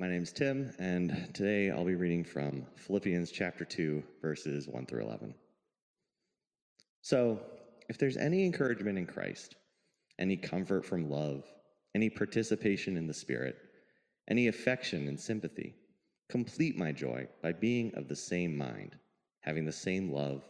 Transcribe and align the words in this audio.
My 0.00 0.08
name 0.08 0.22
is 0.22 0.32
Tim, 0.32 0.72
and 0.78 1.28
today 1.34 1.70
I'll 1.70 1.84
be 1.84 1.94
reading 1.94 2.24
from 2.24 2.64
Philippians 2.74 3.30
chapter 3.30 3.66
2, 3.66 4.02
verses 4.22 4.66
1 4.66 4.86
through 4.86 5.02
11. 5.02 5.34
So, 7.02 7.38
if 7.90 7.98
there's 7.98 8.16
any 8.16 8.46
encouragement 8.46 8.96
in 8.96 9.04
Christ, 9.04 9.56
any 10.18 10.38
comfort 10.38 10.86
from 10.86 11.10
love, 11.10 11.44
any 11.94 12.08
participation 12.08 12.96
in 12.96 13.06
the 13.06 13.12
Spirit, 13.12 13.58
any 14.26 14.48
affection 14.48 15.06
and 15.06 15.20
sympathy, 15.20 15.74
complete 16.30 16.78
my 16.78 16.92
joy 16.92 17.28
by 17.42 17.52
being 17.52 17.94
of 17.94 18.08
the 18.08 18.16
same 18.16 18.56
mind, 18.56 18.96
having 19.40 19.66
the 19.66 19.70
same 19.70 20.10
love, 20.10 20.48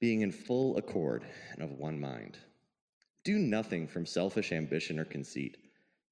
being 0.00 0.22
in 0.22 0.32
full 0.32 0.78
accord 0.78 1.26
and 1.52 1.62
of 1.62 1.72
one 1.72 2.00
mind. 2.00 2.38
Do 3.22 3.36
nothing 3.36 3.86
from 3.86 4.06
selfish 4.06 4.50
ambition 4.50 4.98
or 4.98 5.04
conceit, 5.04 5.58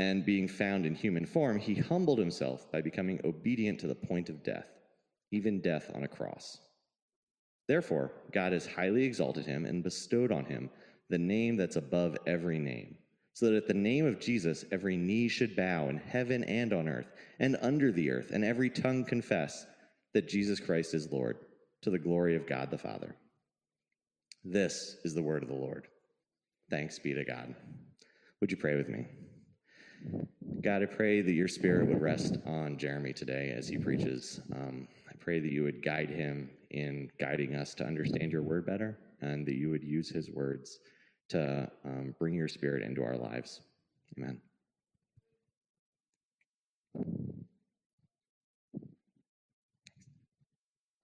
And 0.00 0.24
being 0.24 0.48
found 0.48 0.86
in 0.86 0.94
human 0.94 1.26
form, 1.26 1.58
he 1.58 1.74
humbled 1.74 2.18
himself 2.18 2.72
by 2.72 2.80
becoming 2.80 3.20
obedient 3.22 3.78
to 3.80 3.86
the 3.86 3.94
point 3.94 4.30
of 4.30 4.42
death, 4.42 4.66
even 5.30 5.60
death 5.60 5.90
on 5.94 6.04
a 6.04 6.08
cross. 6.08 6.56
Therefore, 7.68 8.10
God 8.32 8.54
has 8.54 8.64
highly 8.64 9.04
exalted 9.04 9.44
him 9.44 9.66
and 9.66 9.84
bestowed 9.84 10.32
on 10.32 10.46
him 10.46 10.70
the 11.10 11.18
name 11.18 11.58
that's 11.58 11.76
above 11.76 12.16
every 12.26 12.58
name, 12.58 12.96
so 13.34 13.44
that 13.44 13.56
at 13.56 13.66
the 13.66 13.74
name 13.74 14.06
of 14.06 14.18
Jesus 14.18 14.64
every 14.72 14.96
knee 14.96 15.28
should 15.28 15.54
bow 15.54 15.90
in 15.90 15.98
heaven 15.98 16.44
and 16.44 16.72
on 16.72 16.88
earth 16.88 17.12
and 17.38 17.58
under 17.60 17.92
the 17.92 18.10
earth, 18.10 18.30
and 18.30 18.42
every 18.42 18.70
tongue 18.70 19.04
confess 19.04 19.66
that 20.14 20.26
Jesus 20.26 20.60
Christ 20.60 20.94
is 20.94 21.12
Lord, 21.12 21.36
to 21.82 21.90
the 21.90 21.98
glory 21.98 22.36
of 22.36 22.46
God 22.46 22.70
the 22.70 22.78
Father. 22.78 23.14
This 24.44 24.96
is 25.04 25.12
the 25.14 25.22
word 25.22 25.42
of 25.42 25.50
the 25.50 25.54
Lord. 25.54 25.88
Thanks 26.70 26.98
be 26.98 27.12
to 27.12 27.22
God. 27.22 27.54
Would 28.40 28.50
you 28.50 28.56
pray 28.56 28.76
with 28.76 28.88
me? 28.88 29.04
God, 30.62 30.82
I 30.82 30.86
pray 30.86 31.22
that 31.22 31.32
your 31.32 31.48
spirit 31.48 31.88
would 31.88 32.00
rest 32.00 32.38
on 32.46 32.76
Jeremy 32.76 33.12
today 33.12 33.54
as 33.56 33.68
he 33.68 33.78
preaches. 33.78 34.40
Um, 34.54 34.88
I 35.08 35.12
pray 35.18 35.40
that 35.40 35.52
you 35.52 35.62
would 35.62 35.82
guide 35.82 36.10
him 36.10 36.50
in 36.70 37.10
guiding 37.18 37.54
us 37.54 37.74
to 37.74 37.86
understand 37.86 38.32
your 38.32 38.42
word 38.42 38.66
better 38.66 38.98
and 39.22 39.46
that 39.46 39.54
you 39.54 39.70
would 39.70 39.84
use 39.84 40.10
his 40.10 40.30
words 40.30 40.80
to 41.30 41.70
um, 41.84 42.14
bring 42.18 42.34
your 42.34 42.48
spirit 42.48 42.82
into 42.82 43.02
our 43.02 43.16
lives. 43.16 43.60
Amen. 44.18 44.40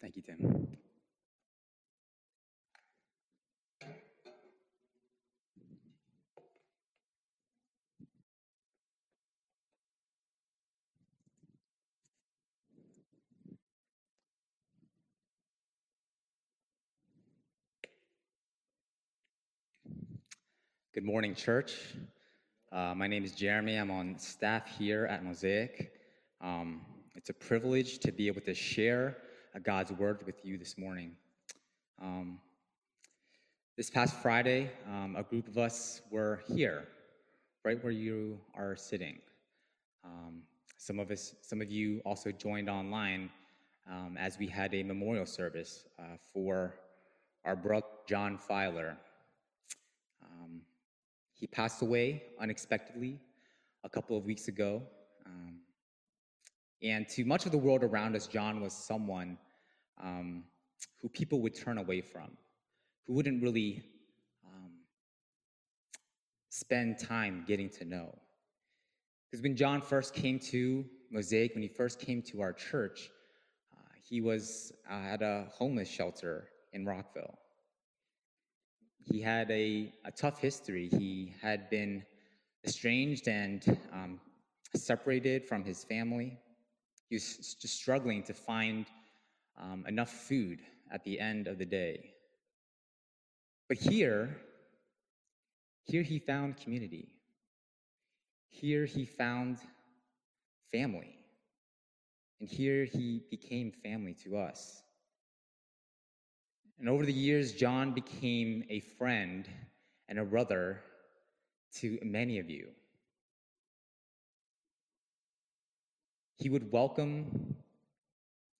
Thank 0.01 0.17
you, 0.17 0.23
Tim. 0.23 0.76
Good 20.97 21.05
morning, 21.05 21.35
church. 21.35 21.75
Uh, 22.73 22.95
my 22.97 23.07
name 23.07 23.23
is 23.23 23.33
Jeremy. 23.33 23.77
I'm 23.77 23.91
on 23.91 24.19
staff 24.19 24.67
here 24.79 25.05
at 25.05 25.23
Mosaic. 25.23 25.93
Um, 26.41 26.81
it's 27.15 27.29
a 27.29 27.35
privilege 27.35 27.99
to 27.99 28.11
be 28.11 28.29
able 28.29 28.41
to 28.41 28.55
share 28.55 29.19
God's 29.63 29.93
word 29.93 30.25
with 30.25 30.43
you 30.43 30.57
this 30.57 30.79
morning. 30.79 31.11
Um, 32.01 32.39
this 33.77 33.91
past 33.91 34.17
Friday, 34.23 34.71
um, 34.87 35.17
a 35.19 35.23
group 35.23 35.49
of 35.49 35.59
us 35.59 36.01
were 36.11 36.41
here, 36.49 36.89
right 37.63 37.85
where 37.85 37.93
you 37.93 38.41
are 38.55 38.75
sitting. 38.75 39.19
Um, 40.03 40.45
some 40.79 40.99
of 40.99 41.11
us, 41.11 41.35
some 41.43 41.61
of 41.61 41.71
you 41.71 42.01
also 42.07 42.33
joined 42.33 42.71
online 42.71 43.29
um, 43.87 44.17
as 44.19 44.39
we 44.39 44.47
had 44.47 44.73
a 44.73 44.83
memorial 44.83 45.27
service 45.27 45.85
uh, 45.99 46.17
for 46.33 46.77
our 47.45 47.55
brother 47.55 47.85
John 48.09 48.39
Filer. 48.39 48.97
He 51.37 51.47
passed 51.47 51.83
away 51.83 52.23
unexpectedly 52.41 53.21
a 53.85 53.91
couple 53.91 54.17
of 54.17 54.25
weeks 54.25 54.49
ago. 54.49 54.83
Um, 55.27 55.61
and 56.83 57.07
to 57.11 57.25
much 57.25 57.45
of 57.45 57.53
the 57.53 57.59
world 57.59 57.85
around 57.85 58.17
us, 58.17 58.27
John 58.27 58.61
was 58.63 58.73
someone 58.73 59.37
um, 60.03 60.45
who 61.01 61.11
people 61.11 61.43
would 61.43 61.55
turn 61.55 61.77
away 61.77 62.01
from, 62.01 62.31
who 63.07 63.13
wouldn't 63.13 63.43
really 63.43 63.85
um, 64.47 64.73
spend 66.49 66.99
time 66.99 67.45
getting 67.47 67.69
to 67.71 67.85
know. 67.85 68.17
Because 69.31 69.43
when 69.43 69.57
John 69.57 69.83
first 69.83 70.15
came 70.15 70.39
to 70.39 70.87
Mosaic, 71.11 71.55
when 71.55 71.63
he 71.63 71.69
first 71.69 72.01
came 72.01 72.23
to 72.23 72.41
our 72.41 72.55
church, 72.55 73.11
uh, 73.75 73.93
he 74.03 74.23
was 74.23 74.73
uh, 74.91 74.95
at 74.95 75.21
a 75.21 75.49
homeless 75.53 75.89
shelter 75.89 76.49
in 76.73 76.87
Rockville 76.87 77.39
he 79.07 79.21
had 79.21 79.51
a, 79.51 79.93
a 80.05 80.11
tough 80.11 80.41
history. 80.41 80.89
He 80.89 81.33
had 81.41 81.71
been 81.71 82.05
estranged 82.65 83.29
and 83.29 83.79
um, 83.93 84.21
separated 84.75 85.45
from 85.45 85.65
his 85.65 85.85
family. 85.85 86.37
He 87.09 87.15
was 87.15 87.55
just 87.61 87.75
struggling 87.75 88.25
to 88.25 88.35
find 88.35 88.87
um, 89.57 89.85
enough 89.87 90.11
food 90.11 90.59
at 90.91 91.05
the 91.05 91.21
end 91.21 91.47
of 91.47 91.59
the 91.59 91.65
day. 91.65 92.11
But 93.69 93.79
here, 93.79 94.37
here 95.85 96.03
he 96.03 96.19
found 96.19 96.57
community. 96.57 97.09
Here 98.51 98.87
he 98.87 99.05
found 99.05 99.59
family. 100.73 101.15
And 102.41 102.49
here 102.49 102.85
he 102.85 103.23
became 103.31 103.71
family 103.71 104.15
to 104.25 104.37
us. 104.37 104.83
And 106.79 106.89
over 106.89 107.07
the 107.07 107.13
years, 107.13 107.53
John 107.53 107.93
became 107.93 108.65
a 108.69 108.81
friend 108.81 109.49
and 110.09 110.19
a 110.19 110.25
brother 110.25 110.83
to 111.77 111.99
many 112.03 112.39
of 112.39 112.51
you. 112.51 112.69
He 116.37 116.51
would 116.51 116.71
welcome 116.71 117.57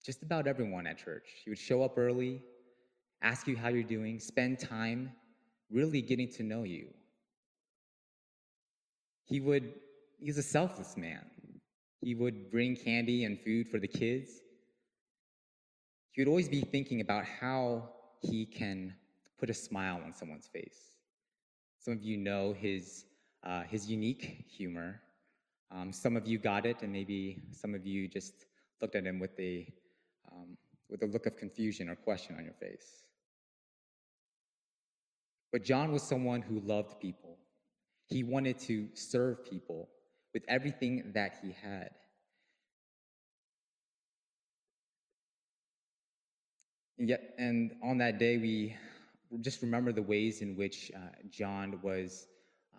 just 0.03 0.23
about 0.23 0.47
everyone 0.47 0.87
at 0.87 0.97
church. 0.97 1.25
He 1.43 1.49
would 1.51 1.59
show 1.59 1.83
up 1.83 1.97
early, 1.97 2.41
ask 3.21 3.47
you 3.47 3.55
how 3.55 3.69
you're 3.69 3.83
doing, 3.83 4.19
spend 4.19 4.59
time 4.59 5.11
really 5.69 6.01
getting 6.01 6.31
to 6.33 6.43
know 6.43 6.63
you. 6.63 6.87
He 9.25 9.39
would, 9.41 9.73
he's 10.19 10.37
a 10.37 10.43
selfless 10.43 10.97
man. 10.97 11.25
He 12.01 12.15
would 12.15 12.49
bring 12.49 12.75
candy 12.75 13.25
and 13.25 13.39
food 13.39 13.67
for 13.67 13.79
the 13.79 13.87
kids. 13.87 14.31
He 16.11 16.21
would 16.21 16.29
always 16.29 16.49
be 16.49 16.61
thinking 16.61 17.01
about 17.01 17.25
how 17.25 17.89
he 18.21 18.45
can 18.45 18.93
put 19.39 19.49
a 19.49 19.53
smile 19.53 20.01
on 20.03 20.13
someone's 20.13 20.47
face. 20.47 20.91
Some 21.79 21.93
of 21.93 22.03
you 22.03 22.17
know 22.17 22.53
his, 22.53 23.05
uh, 23.43 23.63
his 23.63 23.89
unique 23.89 24.45
humor. 24.49 25.01
Um, 25.71 25.91
some 25.91 26.15
of 26.15 26.27
you 26.27 26.37
got 26.37 26.65
it, 26.65 26.81
and 26.81 26.91
maybe 26.91 27.41
some 27.51 27.75
of 27.75 27.85
you 27.85 28.07
just 28.07 28.45
looked 28.81 28.95
at 28.95 29.05
him 29.05 29.19
with 29.19 29.37
a, 29.39 29.71
um, 30.31 30.57
with 30.89 31.03
a 31.03 31.05
look 31.05 31.25
of 31.25 31.37
confusion 31.37 31.89
or 31.89 31.95
question 31.95 32.35
on 32.37 32.43
your 32.43 32.53
face. 32.53 33.03
But 35.51 35.63
John 35.63 35.91
was 35.91 36.03
someone 36.03 36.41
who 36.41 36.59
loved 36.61 36.99
people. 36.99 37.37
He 38.05 38.23
wanted 38.23 38.57
to 38.59 38.87
serve 38.93 39.43
people 39.45 39.89
with 40.33 40.43
everything 40.47 41.11
that 41.13 41.37
he 41.41 41.51
had. 41.51 41.91
Yet, 46.99 47.35
and 47.37 47.75
on 47.83 47.99
that 47.99 48.17
day, 48.17 48.37
we 48.37 48.75
just 49.41 49.61
remember 49.61 49.91
the 49.91 50.01
ways 50.01 50.41
in 50.41 50.55
which 50.55 50.91
uh, 50.95 50.99
John 51.29 51.79
was 51.83 52.27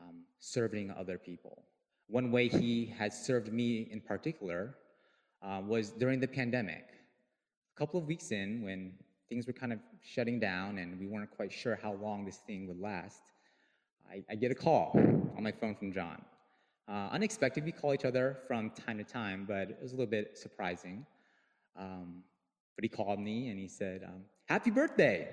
um, 0.00 0.22
serving 0.40 0.90
other 0.90 1.18
people. 1.18 1.62
One 2.08 2.32
way 2.32 2.48
he 2.48 2.92
had 2.98 3.12
served 3.12 3.52
me 3.52 3.88
in 3.92 4.00
particular 4.00 4.74
uh, 5.40 5.60
was 5.64 5.90
during 5.90 6.18
the 6.18 6.26
pandemic. 6.26 6.86
A 7.76 7.78
couple 7.78 8.00
of 8.00 8.06
weeks 8.06 8.32
in, 8.32 8.62
when 8.62 8.92
things 9.28 9.46
were 9.46 9.52
kind 9.52 9.72
of 9.72 9.78
shutting 10.02 10.40
down 10.40 10.78
and 10.78 10.98
we 10.98 11.06
weren't 11.06 11.30
quite 11.30 11.52
sure 11.52 11.78
how 11.80 11.92
long 11.92 12.24
this 12.24 12.38
thing 12.38 12.66
would 12.66 12.80
last, 12.80 13.20
I, 14.10 14.24
I 14.28 14.34
get 14.34 14.50
a 14.50 14.54
call 14.54 14.92
on 15.36 15.42
my 15.44 15.52
phone 15.52 15.76
from 15.76 15.92
John. 15.92 16.24
Uh, 16.88 17.10
unexpected, 17.12 17.64
we 17.64 17.70
call 17.70 17.94
each 17.94 18.06
other 18.06 18.38
from 18.48 18.70
time 18.70 18.98
to 18.98 19.04
time, 19.04 19.44
but 19.46 19.70
it 19.70 19.78
was 19.80 19.92
a 19.92 19.94
little 19.94 20.10
bit 20.10 20.36
surprising. 20.36 21.06
Um, 21.78 22.24
but 22.78 22.84
he 22.84 22.88
called 22.88 23.18
me 23.18 23.48
and 23.48 23.58
he 23.58 23.66
said, 23.66 24.04
um, 24.04 24.22
Happy 24.46 24.70
birthday! 24.70 25.26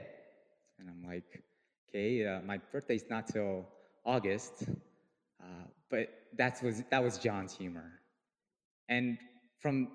And 0.80 0.90
I'm 0.90 1.08
like, 1.08 1.44
Okay, 1.88 2.26
uh, 2.26 2.42
my 2.42 2.58
birthday's 2.72 3.06
not 3.08 3.28
till 3.28 3.68
August. 4.04 4.64
Uh, 5.40 5.68
but 5.92 6.10
that 6.36 6.60
was, 6.64 6.82
that 6.90 7.04
was 7.04 7.20
John's 7.20 7.56
humor. 7.56 8.00
And 8.90 9.20
from 9.60 9.90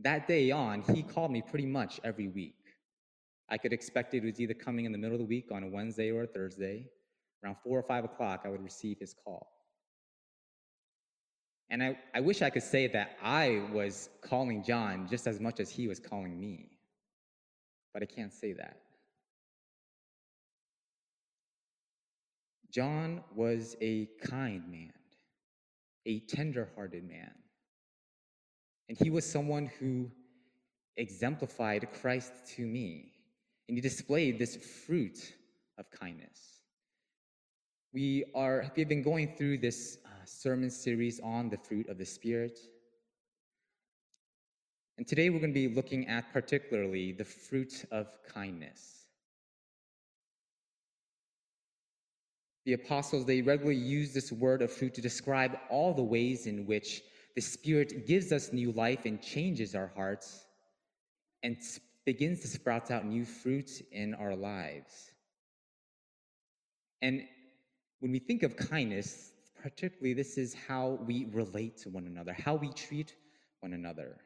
that 0.00 0.26
day 0.26 0.50
on, 0.50 0.82
he 0.92 1.04
called 1.04 1.30
me 1.30 1.40
pretty 1.40 1.66
much 1.66 2.00
every 2.02 2.26
week. 2.26 2.56
I 3.48 3.58
could 3.58 3.72
expect 3.72 4.12
it 4.14 4.24
was 4.24 4.40
either 4.40 4.54
coming 4.54 4.84
in 4.84 4.90
the 4.90 4.98
middle 4.98 5.14
of 5.14 5.20
the 5.20 5.24
week 5.24 5.52
on 5.52 5.62
a 5.62 5.68
Wednesday 5.68 6.10
or 6.10 6.24
a 6.24 6.26
Thursday. 6.26 6.86
Around 7.44 7.58
four 7.62 7.78
or 7.78 7.84
five 7.84 8.04
o'clock, 8.04 8.42
I 8.44 8.48
would 8.48 8.64
receive 8.64 8.98
his 8.98 9.14
call. 9.14 9.52
And 11.70 11.80
I, 11.80 11.96
I 12.12 12.18
wish 12.18 12.42
I 12.42 12.50
could 12.50 12.64
say 12.64 12.88
that 12.88 13.16
I 13.22 13.62
was 13.72 14.08
calling 14.20 14.64
John 14.64 15.06
just 15.08 15.28
as 15.28 15.38
much 15.38 15.60
as 15.60 15.70
he 15.70 15.86
was 15.86 16.00
calling 16.00 16.40
me, 16.40 16.77
but 17.98 18.08
I 18.08 18.14
can't 18.14 18.32
say 18.32 18.52
that. 18.52 18.76
John 22.70 23.24
was 23.34 23.74
a 23.80 24.08
kind 24.22 24.62
man, 24.70 24.92
a 26.06 26.20
tender 26.20 26.68
hearted 26.76 27.08
man. 27.08 27.32
And 28.88 28.96
he 28.96 29.10
was 29.10 29.28
someone 29.28 29.68
who 29.80 30.12
exemplified 30.96 31.88
Christ 32.00 32.32
to 32.54 32.62
me. 32.64 33.14
And 33.68 33.76
he 33.76 33.80
displayed 33.80 34.38
this 34.38 34.54
fruit 34.86 35.34
of 35.76 35.90
kindness. 35.90 36.38
We 37.92 38.26
are 38.32 38.70
we've 38.76 38.88
been 38.88 39.02
going 39.02 39.34
through 39.36 39.58
this 39.58 39.98
uh, 40.06 40.08
sermon 40.24 40.70
series 40.70 41.18
on 41.18 41.50
the 41.50 41.58
fruit 41.58 41.88
of 41.88 41.98
the 41.98 42.06
Spirit. 42.06 42.60
And 44.98 45.06
today 45.06 45.30
we're 45.30 45.38
going 45.38 45.54
to 45.54 45.68
be 45.68 45.72
looking 45.72 46.08
at 46.08 46.32
particularly 46.32 47.12
the 47.12 47.24
fruit 47.24 47.84
of 47.92 48.08
kindness. 48.34 49.04
The 52.66 52.72
apostles, 52.72 53.24
they 53.24 53.40
regularly 53.40 53.78
use 53.78 54.12
this 54.12 54.32
word 54.32 54.60
of 54.60 54.72
fruit 54.72 54.94
to 54.94 55.00
describe 55.00 55.56
all 55.70 55.94
the 55.94 56.02
ways 56.02 56.48
in 56.48 56.66
which 56.66 57.02
the 57.36 57.40
Spirit 57.40 58.08
gives 58.08 58.32
us 58.32 58.52
new 58.52 58.72
life 58.72 59.04
and 59.04 59.22
changes 59.22 59.76
our 59.76 59.92
hearts 59.94 60.44
and 61.44 61.56
begins 62.04 62.40
to 62.40 62.48
sprout 62.48 62.90
out 62.90 63.06
new 63.06 63.24
fruit 63.24 63.70
in 63.92 64.14
our 64.14 64.34
lives. 64.34 65.12
And 67.02 67.22
when 68.00 68.10
we 68.10 68.18
think 68.18 68.42
of 68.42 68.56
kindness, 68.56 69.30
particularly 69.62 70.14
this 70.14 70.36
is 70.36 70.54
how 70.54 70.98
we 71.06 71.28
relate 71.32 71.78
to 71.78 71.88
one 71.88 72.06
another, 72.06 72.32
how 72.32 72.56
we 72.56 72.72
treat 72.72 73.14
one 73.60 73.74
another. 73.74 74.16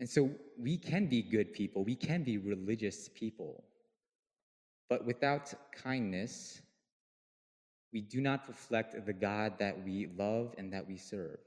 And 0.00 0.08
so 0.08 0.30
we 0.58 0.78
can 0.78 1.06
be 1.06 1.22
good 1.22 1.52
people, 1.52 1.84
we 1.84 1.94
can 1.94 2.24
be 2.24 2.38
religious 2.38 3.08
people. 3.14 3.62
But 4.88 5.04
without 5.04 5.54
kindness, 5.72 6.62
we 7.92 8.00
do 8.00 8.20
not 8.20 8.48
reflect 8.48 9.06
the 9.06 9.12
God 9.12 9.58
that 9.58 9.84
we 9.84 10.08
love 10.16 10.54
and 10.58 10.72
that 10.72 10.88
we 10.88 10.96
serve. 10.96 11.38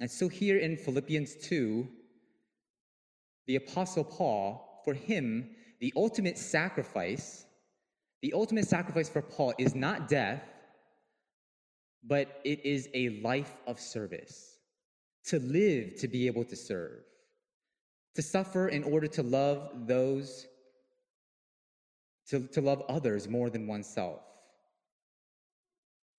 And 0.00 0.10
so, 0.10 0.28
here 0.28 0.58
in 0.58 0.76
Philippians 0.76 1.36
2, 1.42 1.86
the 3.46 3.56
Apostle 3.56 4.04
Paul, 4.04 4.80
for 4.84 4.94
him, 4.94 5.50
the 5.80 5.92
ultimate 5.94 6.38
sacrifice, 6.38 7.44
the 8.22 8.32
ultimate 8.32 8.66
sacrifice 8.66 9.08
for 9.08 9.22
Paul 9.22 9.52
is 9.58 9.74
not 9.74 10.08
death, 10.08 10.42
but 12.02 12.40
it 12.44 12.64
is 12.64 12.88
a 12.94 13.20
life 13.20 13.54
of 13.66 13.78
service. 13.78 14.51
To 15.26 15.38
live 15.38 15.96
to 16.00 16.08
be 16.08 16.26
able 16.26 16.44
to 16.44 16.56
serve, 16.56 17.04
to 18.16 18.22
suffer 18.22 18.68
in 18.68 18.82
order 18.82 19.06
to 19.06 19.22
love 19.22 19.86
those, 19.86 20.46
to, 22.28 22.48
to 22.48 22.60
love 22.60 22.82
others 22.88 23.28
more 23.28 23.48
than 23.48 23.66
oneself. 23.66 24.20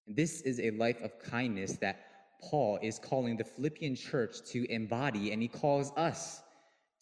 This 0.08 0.42
is 0.42 0.60
a 0.60 0.72
life 0.72 1.02
of 1.02 1.20
kindness 1.20 1.78
that 1.78 2.00
Paul 2.42 2.80
is 2.82 3.00
calling 3.00 3.38
the 3.38 3.44
Philippian 3.44 3.96
church 3.96 4.38
to 4.52 4.66
embody, 4.72 5.32
and 5.32 5.42
he 5.42 5.48
calls 5.48 5.92
us 5.96 6.42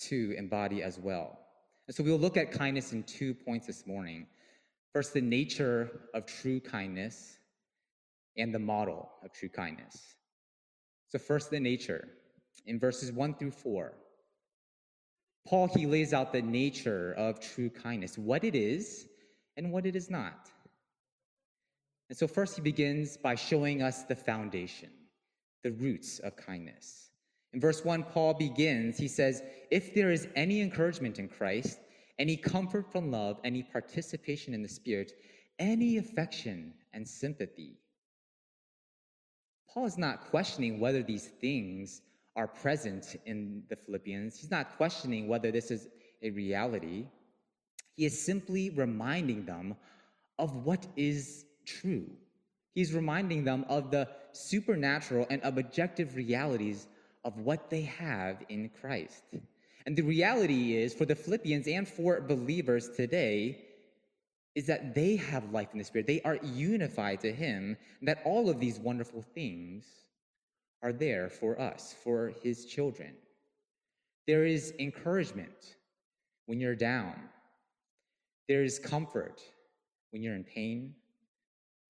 to 0.02 0.36
embody 0.38 0.84
as 0.84 1.00
well. 1.00 1.40
And 1.88 1.96
so 1.96 2.04
we'll 2.04 2.18
look 2.18 2.38
at 2.38 2.52
kindness 2.52 2.94
in 2.94 3.04
two 3.04 3.34
points 3.34 3.68
this 3.68 3.86
morning. 3.86 4.28
First, 4.94 5.14
the 5.14 5.22
nature 5.22 6.02
of 6.14 6.26
true 6.26 6.60
kindness 6.60 7.38
and 8.38 8.54
the 8.54 8.60
model 8.60 9.10
of 9.24 9.32
true 9.34 9.50
kindness. 9.50 10.16
So, 11.12 11.20
first, 11.20 11.52
the 11.52 11.60
nature. 11.60 12.08
In 12.66 12.80
verses 12.80 13.12
1 13.12 13.36
through 13.36 13.52
4, 13.52 13.94
Paul 15.46 15.68
he 15.68 15.86
lays 15.86 16.14
out 16.14 16.32
the 16.32 16.42
nature 16.42 17.14
of 17.18 17.40
true 17.40 17.70
kindness, 17.70 18.18
what 18.18 18.44
it 18.44 18.56
is 18.56 19.08
and 19.58 19.72
what 19.72 19.86
it 19.86 19.96
is 19.96 20.10
not. 20.10 20.50
And 22.10 22.18
so, 22.18 22.28
first, 22.28 22.56
he 22.56 22.62
begins 22.62 23.18
by 23.18 23.36
showing 23.36 23.82
us 23.82 24.04
the 24.04 24.16
foundation, 24.16 24.90
the 25.64 25.72
roots 25.72 26.20
of 26.20 26.38
kindness. 26.38 27.10
In 27.54 27.60
verse 27.60 27.84
1, 27.84 28.04
Paul 28.04 28.34
begins, 28.34 28.98
he 28.98 29.10
says, 29.10 29.44
If 29.70 29.94
there 29.94 30.12
is 30.12 30.30
any 30.38 30.62
encouragement 30.62 31.20
in 31.20 31.28
Christ, 31.28 31.80
any 32.20 32.38
comfort 32.38 32.90
from 32.90 33.12
love, 33.12 33.40
any 33.44 33.64
participation 33.64 34.54
in 34.54 34.62
the 34.62 34.70
Spirit, 34.70 35.12
any 35.60 35.98
affection 35.98 36.74
and 36.94 37.06
sympathy. 37.06 37.82
Paul 39.74 39.86
is 39.86 39.98
not 39.98 40.30
questioning 40.30 40.80
whether 40.80 41.02
these 41.02 41.28
things 41.40 42.02
are 42.36 42.48
present 42.48 43.16
in 43.26 43.64
the 43.70 43.76
Philippians. 43.76 44.38
He's 44.38 44.52
not 44.52 44.76
questioning 44.78 45.28
whether 45.28 45.52
this 45.52 45.72
is 45.72 45.88
a 46.22 46.30
reality. 46.32 47.06
He 47.96 48.06
is 48.06 48.26
simply 48.26 48.70
reminding 48.72 49.46
them 49.46 49.76
of 50.38 50.66
what 50.66 50.86
is 50.96 51.46
true. 51.66 52.10
He's 52.74 52.94
reminding 52.94 53.44
them 53.44 53.66
of 53.70 53.92
the 53.92 54.10
supernatural 54.34 55.28
and 55.30 55.42
objective 55.44 56.16
realities 56.16 56.88
of 57.24 57.38
what 57.40 57.70
they 57.70 57.84
have 57.84 58.44
in 58.50 58.70
Christ. 58.70 59.24
And 59.86 59.96
the 59.96 60.04
reality 60.04 60.76
is, 60.76 60.94
for 60.94 61.06
the 61.06 61.16
Philippians 61.16 61.68
and 61.68 61.88
for 61.88 62.22
believers 62.22 62.90
today, 62.96 63.66
is 64.56 64.68
that 64.68 64.94
they 64.94 65.16
have 65.16 65.52
life 65.52 65.70
in 65.72 65.80
the 65.80 65.84
Spirit. 65.84 66.08
They 66.08 66.22
are 66.22 66.38
unified 66.44 67.22
to 67.22 67.32
Him, 67.32 67.78
that 68.02 68.22
all 68.26 68.50
of 68.50 68.60
these 68.60 68.80
wonderful 68.80 69.22
things 69.22 69.86
are 70.84 70.92
there 70.92 71.30
for 71.30 71.60
us, 71.60 71.96
for 72.04 72.34
His 72.44 72.66
children. 72.66 73.14
There 74.28 74.46
is 74.46 74.74
encouragement 74.80 75.76
when 76.48 76.60
you're 76.60 76.76
down, 76.76 77.16
there 78.48 78.64
is 78.64 78.80
comfort 78.80 79.42
when 80.12 80.22
you're 80.22 80.36
in 80.36 80.44
pain, 80.44 80.96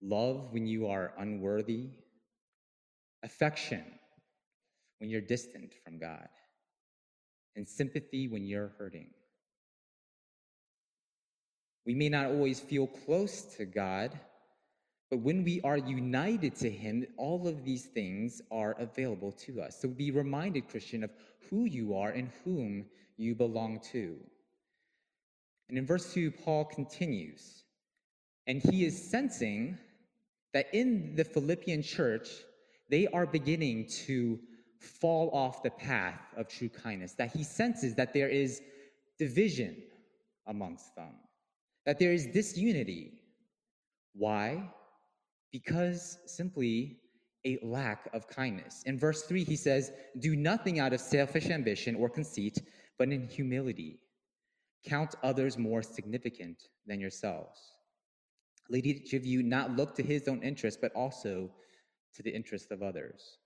love 0.02 0.52
when 0.52 0.68
you 0.68 0.88
are 0.88 1.14
unworthy, 1.18 1.90
affection 3.24 3.84
when 5.00 5.10
you're 5.10 5.22
distant 5.22 5.74
from 5.84 5.98
God, 5.98 6.28
and 7.56 7.68
sympathy 7.68 8.28
when 8.28 8.46
you're 8.46 8.72
hurting. 8.78 9.10
We 11.86 11.96
may 11.96 12.10
not 12.10 12.28
always 12.28 12.60
feel 12.60 12.88
close 12.88 13.42
to 13.58 13.66
God, 13.66 14.20
but 15.10 15.20
when 15.20 15.44
we 15.44 15.62
are 15.62 15.78
united 15.78 16.56
to 16.58 16.70
Him, 16.70 17.06
all 17.18 17.48
of 17.48 17.66
these 17.66 17.86
things 17.86 18.42
are 18.52 18.76
available 18.80 19.32
to 19.46 19.62
us. 19.62 19.80
So 19.82 19.88
be 19.90 20.12
reminded, 20.12 20.70
Christian, 20.70 21.04
of 21.04 21.12
who 21.50 21.66
you 21.66 21.96
are 21.96 22.10
and 22.10 22.30
whom 22.46 22.86
you 23.18 23.36
belong 23.36 23.80
to. 23.92 24.16
And 25.70 25.78
in 25.78 25.86
verse 25.86 26.14
2, 26.14 26.32
Paul 26.32 26.66
continues, 26.66 27.64
and 28.46 28.62
he 28.62 28.86
is 28.86 29.10
sensing 29.10 29.78
that 30.54 30.68
in 30.74 31.16
the 31.16 31.24
Philippian 31.24 31.82
church, 31.82 32.30
they 32.90 33.08
are 33.08 33.26
beginning 33.26 33.88
to 34.06 34.40
fall 34.80 35.30
off 35.32 35.64
the 35.64 35.70
path 35.70 36.20
of 36.36 36.48
true 36.50 36.70
kindness, 36.70 37.14
that 37.14 37.32
he 37.32 37.44
senses 37.44 37.96
that 37.96 38.14
there 38.14 38.28
is 38.28 38.62
division 39.18 39.78
amongst 40.48 40.96
them, 40.96 41.14
that 41.86 42.00
there 42.00 42.14
is 42.14 42.28
disunity. 42.28 43.14
Why? 44.14 44.70
Because 45.52 46.20
simply 46.26 46.98
a 47.46 47.58
lack 47.64 48.08
of 48.14 48.28
kindness. 48.28 48.84
In 48.86 49.00
verse 49.00 49.24
3, 49.24 49.44
he 49.44 49.56
says, 49.56 49.92
Do 50.20 50.36
nothing 50.36 50.80
out 50.80 50.94
of 50.94 51.02
selfish 51.02 51.48
ambition 51.50 51.96
or 51.96 52.10
conceit, 52.10 52.60
but 52.98 53.10
in 53.10 53.28
humility. 53.28 54.00
Count 54.86 55.16
others 55.24 55.58
more 55.58 55.82
significant 55.82 56.64
than 56.86 57.00
yourselves. 57.00 57.60
Let 58.70 58.86
each 58.86 59.14
of 59.14 59.26
you 59.26 59.44
not 59.44 59.76
look 59.76 59.96
to 59.96 60.04
his 60.04 60.28
own 60.28 60.42
interest, 60.44 60.80
but 60.82 60.94
also 60.96 61.52
to 62.16 62.24
the 62.24 62.34
interest 62.34 62.72
of 62.72 62.82
others. 62.82 63.38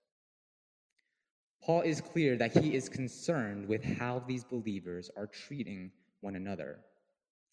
Paul 1.62 1.80
is 1.80 2.00
clear 2.00 2.36
that 2.36 2.56
he 2.56 2.74
is 2.74 2.88
concerned 2.88 3.66
with 3.66 3.82
how 3.82 4.22
these 4.26 4.44
believers 4.44 5.10
are 5.16 5.26
treating 5.26 5.90
one 6.20 6.36
another, 6.36 6.78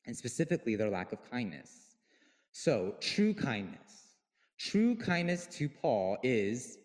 and 0.06 0.16
specifically 0.16 0.76
their 0.76 0.90
lack 0.90 1.12
of 1.12 1.20
kindness. 1.30 1.96
So, 2.52 2.96
true 3.00 3.34
kindness. 3.34 4.18
True 4.60 4.96
kindness 4.96 5.48
to 5.58 5.68
Paul 5.68 6.18
is 6.24 6.78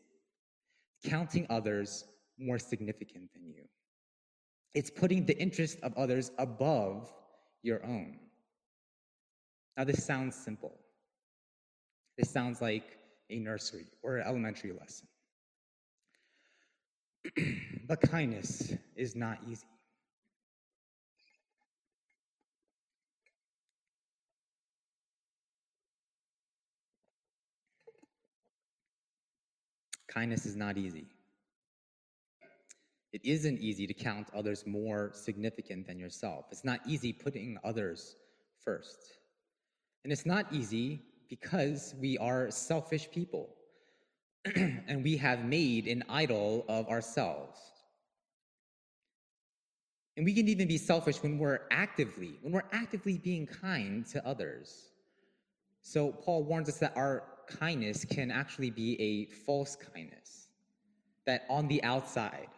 counting 1.05 1.47
others 1.51 2.05
more 2.39 2.59
significant 2.59 3.33
than 3.33 3.47
you. 3.47 3.65
It's 4.75 4.91
putting 4.91 5.27
the 5.27 5.39
interest 5.39 5.79
of 5.83 5.93
others 5.97 6.31
above 6.39 7.13
your 7.63 7.85
own. 7.85 8.19
Now, 9.77 9.85
this 9.85 10.05
sounds 10.05 10.35
simple. 10.35 10.79
This 12.17 12.31
sounds 12.31 12.61
like 12.61 12.99
a 13.31 13.39
nursery 13.39 13.87
or 14.03 14.17
an 14.17 14.27
elementary 14.27 14.73
lesson. 14.73 15.07
but 17.89 18.01
kindness 18.01 18.75
is 18.97 19.15
not 19.15 19.39
easy. 19.49 19.67
Kindness 30.09 30.47
is 30.47 30.57
not 30.57 30.77
easy. 30.77 31.07
It 33.13 33.21
isn't 33.25 33.59
easy 33.61 33.87
to 33.87 33.95
count 33.95 34.29
others 34.35 34.67
more 34.67 35.11
significant 35.15 35.87
than 35.87 35.99
yourself. 35.99 36.47
It's 36.51 36.65
not 36.65 36.81
easy 36.87 37.13
putting 37.13 37.59
others 37.65 38.17
first. 38.63 39.19
And 40.05 40.13
it's 40.13 40.27
not 40.27 40.47
easy 40.53 41.03
because 41.29 41.95
we 42.01 42.19
are 42.19 42.51
selfish 42.51 43.11
people 43.11 43.51
and 44.55 45.03
we 45.03 45.17
have 45.17 45.45
made 45.45 45.87
an 45.87 46.05
idol 46.09 46.65
of 46.69 46.89
ourselves. 46.89 47.59
And 50.17 50.25
we 50.25 50.35
can 50.35 50.49
even 50.49 50.67
be 50.67 50.79
selfish 50.79 51.23
when 51.23 51.39
we're 51.39 51.61
actively, 51.71 52.39
when 52.43 52.53
we're 52.53 52.65
actively 52.73 53.19
being 53.19 53.47
kind 53.47 54.05
to 54.07 54.27
others. 54.27 54.89
So 55.83 56.13
Paul 56.13 56.43
warns 56.43 56.69
us 56.69 56.79
that 56.79 56.97
our 56.97 57.23
kindness 57.49 58.05
can 58.05 58.31
actually 58.31 58.71
be 58.71 59.01
a 59.01 59.27
false 59.27 59.77
kindness. 59.77 60.49
That 61.27 61.45
on 61.51 61.69
the 61.69 61.83
outside, 61.83 62.49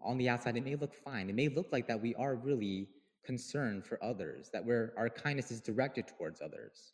on 0.00 0.16
the 0.16 0.28
outside, 0.28 0.56
it 0.56 0.64
may 0.64 0.76
look 0.76 0.94
fine. 0.94 1.28
It 1.28 1.34
may 1.34 1.48
look 1.48 1.68
like 1.72 1.86
that 1.88 2.00
we 2.00 2.14
are 2.14 2.34
really 2.34 2.88
concerned 3.24 3.84
for 3.84 4.02
others, 4.02 4.50
that 4.52 4.64
we're, 4.64 4.92
our 4.96 5.10
kindness 5.10 5.50
is 5.50 5.60
directed 5.60 6.08
towards 6.08 6.40
others. 6.40 6.92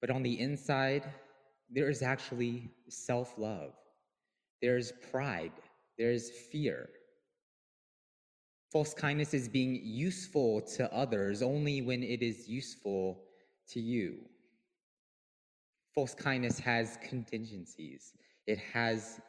But 0.00 0.10
on 0.10 0.22
the 0.22 0.40
inside, 0.40 1.04
there 1.70 1.90
is 1.90 2.02
actually 2.02 2.70
self 2.88 3.34
love, 3.36 3.74
there's 4.62 4.92
pride, 5.10 5.52
there's 5.98 6.30
fear. 6.30 6.88
False 8.72 8.94
kindness 8.94 9.34
is 9.34 9.48
being 9.48 9.80
useful 9.82 10.60
to 10.62 10.92
others 10.94 11.42
only 11.42 11.82
when 11.82 12.02
it 12.02 12.22
is 12.22 12.48
useful 12.48 13.20
to 13.68 13.80
you. 13.80 14.29
False 15.94 16.14
kindness 16.14 16.58
has 16.58 16.98
contingencies, 17.02 18.14
it 18.46 18.58
has 18.58 19.20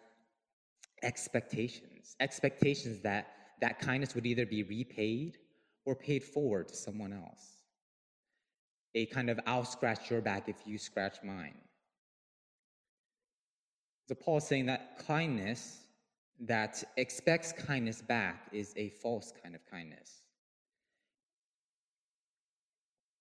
expectations, 1.03 2.15
expectations 2.19 3.01
that 3.01 3.27
that 3.61 3.79
kindness 3.79 4.15
would 4.15 4.25
either 4.25 4.45
be 4.45 4.63
repaid 4.63 5.37
or 5.85 5.95
paid 5.95 6.23
forward 6.23 6.67
to 6.67 6.75
someone 6.75 7.13
else. 7.13 7.57
A 8.95 9.05
kind 9.07 9.29
of 9.29 9.39
I'll 9.45 9.65
scratch 9.65 10.09
your 10.09 10.21
back 10.21 10.49
if 10.49 10.57
you 10.65 10.77
scratch 10.77 11.17
mine. 11.23 11.55
So 14.07 14.15
Paul 14.15 14.37
is 14.37 14.43
saying 14.43 14.65
that 14.65 15.05
kindness 15.07 15.81
that 16.41 16.83
expects 16.97 17.53
kindness 17.53 18.01
back 18.01 18.49
is 18.51 18.73
a 18.75 18.89
false 18.89 19.31
kind 19.41 19.55
of 19.55 19.61
kindness. 19.69 20.23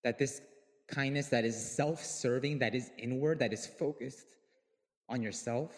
That 0.03 0.19
this 0.19 0.41
kindness 0.91 1.29
that 1.29 1.45
is 1.45 1.57
self 1.57 2.05
serving, 2.05 2.59
that 2.59 2.75
is 2.75 2.91
inward, 2.99 3.39
that 3.39 3.53
is 3.53 3.67
focused 3.67 4.27
on 5.09 5.23
yourself, 5.23 5.73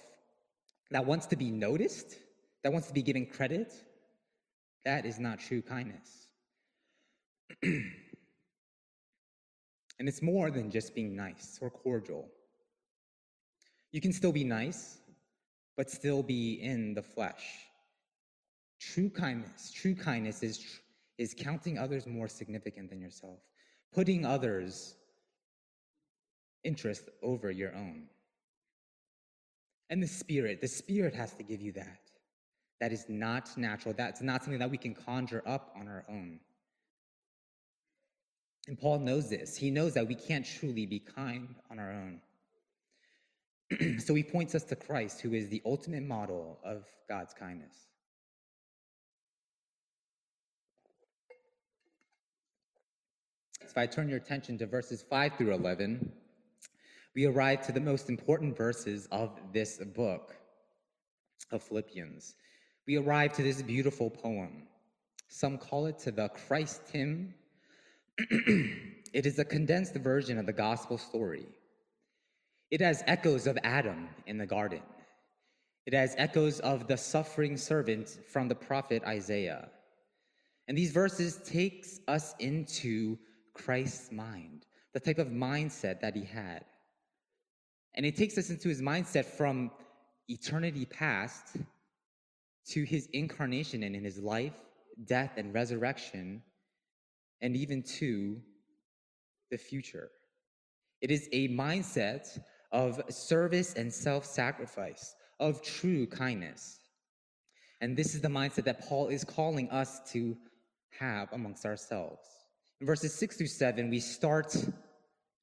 that 0.90 1.04
wants 1.04 1.26
to 1.26 1.36
be 1.36 1.50
noticed, 1.50 2.16
that 2.62 2.72
wants 2.72 2.88
to 2.88 2.94
be 2.94 3.02
given 3.02 3.26
credit, 3.26 3.72
that 4.84 5.06
is 5.06 5.18
not 5.18 5.38
true 5.38 5.62
kindness. 5.62 6.28
and 7.62 7.92
it's 10.00 10.22
more 10.22 10.50
than 10.50 10.70
just 10.70 10.94
being 10.94 11.14
nice 11.14 11.58
or 11.60 11.70
cordial. 11.70 12.28
You 13.92 14.00
can 14.00 14.12
still 14.12 14.32
be 14.32 14.44
nice, 14.44 14.98
but 15.76 15.90
still 15.90 16.22
be 16.22 16.54
in 16.54 16.94
the 16.94 17.02
flesh. 17.02 17.44
True 18.80 19.10
kindness, 19.10 19.70
true 19.70 19.94
kindness 19.94 20.42
is, 20.42 20.80
is 21.18 21.34
counting 21.38 21.78
others 21.78 22.06
more 22.06 22.26
significant 22.26 22.90
than 22.90 23.00
yourself, 23.00 23.38
putting 23.92 24.26
others' 24.26 24.96
interest 26.64 27.08
over 27.22 27.50
your 27.50 27.74
own. 27.74 28.04
And 29.90 30.02
the 30.02 30.08
Spirit, 30.08 30.60
the 30.60 30.68
Spirit 30.68 31.14
has 31.14 31.32
to 31.34 31.42
give 31.42 31.60
you 31.60 31.72
that. 31.72 31.98
That 32.80 32.92
is 32.92 33.04
not 33.08 33.56
natural. 33.56 33.94
That's 33.96 34.22
not 34.22 34.42
something 34.42 34.58
that 34.58 34.70
we 34.70 34.78
can 34.78 34.94
conjure 34.94 35.42
up 35.46 35.72
on 35.78 35.86
our 35.86 36.04
own. 36.08 36.40
And 38.68 38.78
Paul 38.78 39.00
knows 39.00 39.28
this. 39.28 39.56
He 39.56 39.70
knows 39.70 39.94
that 39.94 40.06
we 40.06 40.14
can't 40.14 40.46
truly 40.46 40.86
be 40.86 40.98
kind 40.98 41.54
on 41.70 41.78
our 41.78 41.92
own. 41.92 42.20
so 44.00 44.14
he 44.14 44.22
points 44.22 44.54
us 44.54 44.62
to 44.64 44.76
Christ, 44.76 45.20
who 45.20 45.32
is 45.32 45.48
the 45.48 45.62
ultimate 45.64 46.04
model 46.04 46.58
of 46.64 46.84
God's 47.08 47.34
kindness. 47.34 47.74
So 53.60 53.66
if 53.68 53.78
I 53.78 53.86
turn 53.86 54.08
your 54.08 54.18
attention 54.18 54.58
to 54.58 54.66
verses 54.66 55.02
5 55.08 55.36
through 55.36 55.52
11, 55.54 56.12
we 57.14 57.26
arrive 57.26 57.64
to 57.66 57.72
the 57.72 57.80
most 57.80 58.08
important 58.08 58.56
verses 58.56 59.06
of 59.12 59.38
this 59.52 59.78
book 59.78 60.34
of 61.50 61.62
Philippians. 61.62 62.34
We 62.86 62.96
arrive 62.96 63.32
to 63.34 63.42
this 63.42 63.62
beautiful 63.62 64.10
poem. 64.10 64.66
Some 65.28 65.58
call 65.58 65.86
it 65.86 65.98
to 66.00 66.10
the 66.10 66.28
Christ 66.28 66.82
hymn. 66.92 67.34
it 68.18 69.26
is 69.26 69.38
a 69.38 69.44
condensed 69.44 69.94
version 69.94 70.38
of 70.38 70.46
the 70.46 70.52
gospel 70.52 70.98
story. 70.98 71.46
It 72.70 72.80
has 72.80 73.04
echoes 73.06 73.46
of 73.46 73.58
Adam 73.62 74.08
in 74.26 74.38
the 74.38 74.46
garden. 74.46 74.82
It 75.84 75.92
has 75.92 76.14
echoes 76.16 76.60
of 76.60 76.86
the 76.86 76.96
suffering 76.96 77.56
servant 77.56 78.18
from 78.26 78.48
the 78.48 78.54
prophet 78.54 79.02
Isaiah. 79.04 79.68
And 80.68 80.78
these 80.78 80.92
verses 80.92 81.40
takes 81.44 82.00
us 82.08 82.34
into 82.38 83.18
Christ's 83.52 84.12
mind, 84.12 84.64
the 84.94 85.00
type 85.00 85.18
of 85.18 85.28
mindset 85.28 86.00
that 86.00 86.16
he 86.16 86.24
had. 86.24 86.64
And 87.94 88.06
it 88.06 88.16
takes 88.16 88.38
us 88.38 88.50
into 88.50 88.68
his 88.68 88.80
mindset 88.80 89.24
from 89.24 89.70
eternity 90.28 90.86
past 90.86 91.56
to 92.68 92.84
his 92.84 93.06
incarnation 93.12 93.82
and 93.82 93.94
in 93.94 94.04
his 94.04 94.18
life, 94.18 94.54
death, 95.04 95.32
and 95.36 95.52
resurrection, 95.52 96.42
and 97.40 97.56
even 97.56 97.82
to 97.82 98.40
the 99.50 99.58
future. 99.58 100.10
It 101.00 101.10
is 101.10 101.28
a 101.32 101.48
mindset 101.48 102.40
of 102.70 103.02
service 103.10 103.74
and 103.74 103.92
self 103.92 104.24
sacrifice, 104.24 105.14
of 105.40 105.62
true 105.62 106.06
kindness. 106.06 106.78
And 107.80 107.96
this 107.96 108.14
is 108.14 108.20
the 108.20 108.28
mindset 108.28 108.64
that 108.64 108.88
Paul 108.88 109.08
is 109.08 109.24
calling 109.24 109.68
us 109.70 110.00
to 110.12 110.36
have 110.98 111.32
amongst 111.32 111.66
ourselves. 111.66 112.22
In 112.80 112.86
verses 112.86 113.12
six 113.12 113.36
through 113.36 113.48
seven, 113.48 113.90
we 113.90 113.98
start 113.98 114.56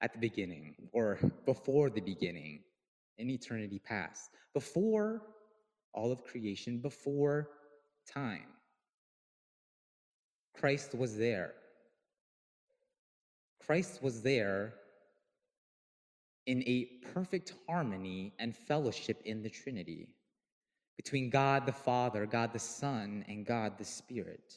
at 0.01 0.13
the 0.13 0.19
beginning 0.19 0.75
or 0.91 1.19
before 1.45 1.89
the 1.89 2.01
beginning 2.01 2.61
in 3.17 3.29
eternity 3.29 3.79
past, 3.79 4.31
before 4.53 5.23
all 5.93 6.11
of 6.11 6.23
creation, 6.23 6.77
before 6.77 7.49
time. 8.11 8.47
Christ 10.53 10.95
was 10.95 11.17
there. 11.17 11.53
Christ 13.65 14.01
was 14.01 14.21
there 14.21 14.73
in 16.47 16.63
a 16.65 16.85
perfect 17.13 17.53
harmony 17.67 18.33
and 18.39 18.55
fellowship 18.55 19.21
in 19.25 19.43
the 19.43 19.49
Trinity 19.49 20.07
between 20.97 21.29
God 21.29 21.65
the 21.65 21.71
Father, 21.71 22.25
God 22.25 22.51
the 22.51 22.59
Son, 22.59 23.23
and 23.27 23.45
God 23.45 23.77
the 23.77 23.85
Spirit. 23.85 24.55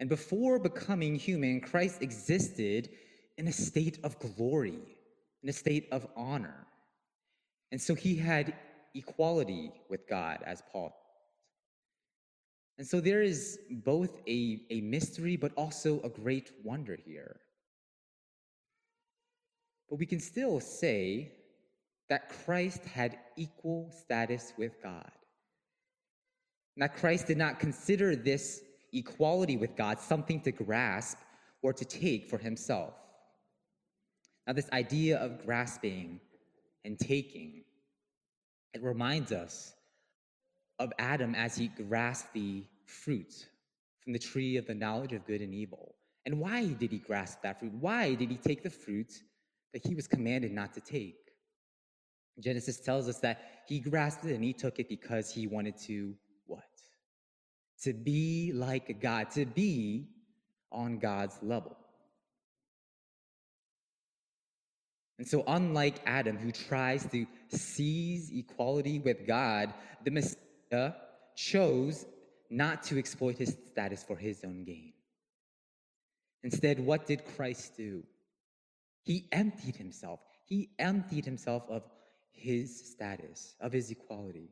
And 0.00 0.08
before 0.08 0.58
becoming 0.58 1.16
human, 1.16 1.60
Christ 1.60 2.00
existed 2.00 2.90
in 3.38 3.48
a 3.48 3.52
state 3.52 3.98
of 4.04 4.18
glory, 4.18 4.80
in 5.42 5.48
a 5.48 5.52
state 5.52 5.88
of 5.90 6.06
honor. 6.16 6.66
And 7.72 7.80
so 7.80 7.94
he 7.94 8.16
had 8.16 8.54
equality 8.94 9.72
with 9.88 10.06
God, 10.08 10.40
as 10.44 10.62
Paul. 10.72 10.94
And 12.78 12.86
so 12.86 13.00
there 13.00 13.22
is 13.22 13.58
both 13.70 14.20
a, 14.28 14.60
a 14.70 14.80
mystery, 14.80 15.36
but 15.36 15.52
also 15.56 16.00
a 16.02 16.08
great 16.08 16.52
wonder 16.64 16.98
here. 17.06 17.40
But 19.88 19.98
we 19.98 20.06
can 20.06 20.20
still 20.20 20.60
say 20.60 21.32
that 22.08 22.30
Christ 22.44 22.84
had 22.84 23.18
equal 23.36 23.90
status 23.90 24.52
with 24.56 24.82
God. 24.82 25.10
That 26.76 26.96
Christ 26.96 27.26
did 27.26 27.38
not 27.38 27.58
consider 27.58 28.14
this 28.14 28.62
equality 28.92 29.56
with 29.56 29.76
God 29.76 29.98
something 29.98 30.40
to 30.42 30.52
grasp 30.52 31.18
or 31.62 31.72
to 31.72 31.84
take 31.84 32.30
for 32.30 32.38
himself. 32.38 32.94
Now, 34.48 34.54
this 34.54 34.70
idea 34.72 35.18
of 35.18 35.44
grasping 35.44 36.20
and 36.82 36.98
taking, 36.98 37.64
it 38.72 38.82
reminds 38.82 39.30
us 39.30 39.74
of 40.78 40.90
Adam 40.98 41.34
as 41.34 41.54
he 41.54 41.68
grasped 41.68 42.32
the 42.32 42.64
fruit 42.86 43.46
from 44.00 44.14
the 44.14 44.18
tree 44.18 44.56
of 44.56 44.66
the 44.66 44.74
knowledge 44.74 45.12
of 45.12 45.26
good 45.26 45.42
and 45.42 45.52
evil. 45.52 45.96
And 46.24 46.40
why 46.40 46.64
did 46.66 46.90
he 46.90 46.96
grasp 46.96 47.42
that 47.42 47.58
fruit? 47.60 47.74
Why 47.74 48.14
did 48.14 48.30
he 48.30 48.38
take 48.38 48.62
the 48.62 48.70
fruit 48.70 49.12
that 49.74 49.86
he 49.86 49.94
was 49.94 50.06
commanded 50.06 50.50
not 50.50 50.72
to 50.74 50.80
take? 50.80 51.18
Genesis 52.40 52.80
tells 52.80 53.06
us 53.06 53.18
that 53.18 53.64
he 53.66 53.80
grasped 53.80 54.24
it 54.24 54.34
and 54.34 54.42
he 54.42 54.54
took 54.54 54.78
it 54.78 54.88
because 54.88 55.30
he 55.30 55.46
wanted 55.46 55.76
to 55.82 56.14
what? 56.46 56.62
To 57.82 57.92
be 57.92 58.52
like 58.54 58.98
God, 59.02 59.30
to 59.32 59.44
be 59.44 60.08
on 60.72 60.98
God's 60.98 61.38
level. 61.42 61.76
And 65.18 65.26
so, 65.26 65.42
unlike 65.46 65.96
Adam, 66.06 66.36
who 66.36 66.52
tries 66.52 67.04
to 67.06 67.26
seize 67.48 68.30
equality 68.32 69.00
with 69.00 69.26
God, 69.26 69.74
the 70.04 70.12
Messiah 70.12 70.92
chose 71.34 72.06
not 72.50 72.82
to 72.84 72.98
exploit 72.98 73.36
his 73.36 73.56
status 73.70 74.04
for 74.04 74.16
his 74.16 74.44
own 74.44 74.64
gain. 74.64 74.92
Instead, 76.44 76.78
what 76.78 77.06
did 77.06 77.24
Christ 77.36 77.76
do? 77.76 78.04
He 79.02 79.26
emptied 79.32 79.76
himself. 79.76 80.20
He 80.44 80.70
emptied 80.78 81.24
himself 81.24 81.64
of 81.68 81.82
his 82.30 82.92
status, 82.92 83.56
of 83.60 83.72
his 83.72 83.90
equality. 83.90 84.50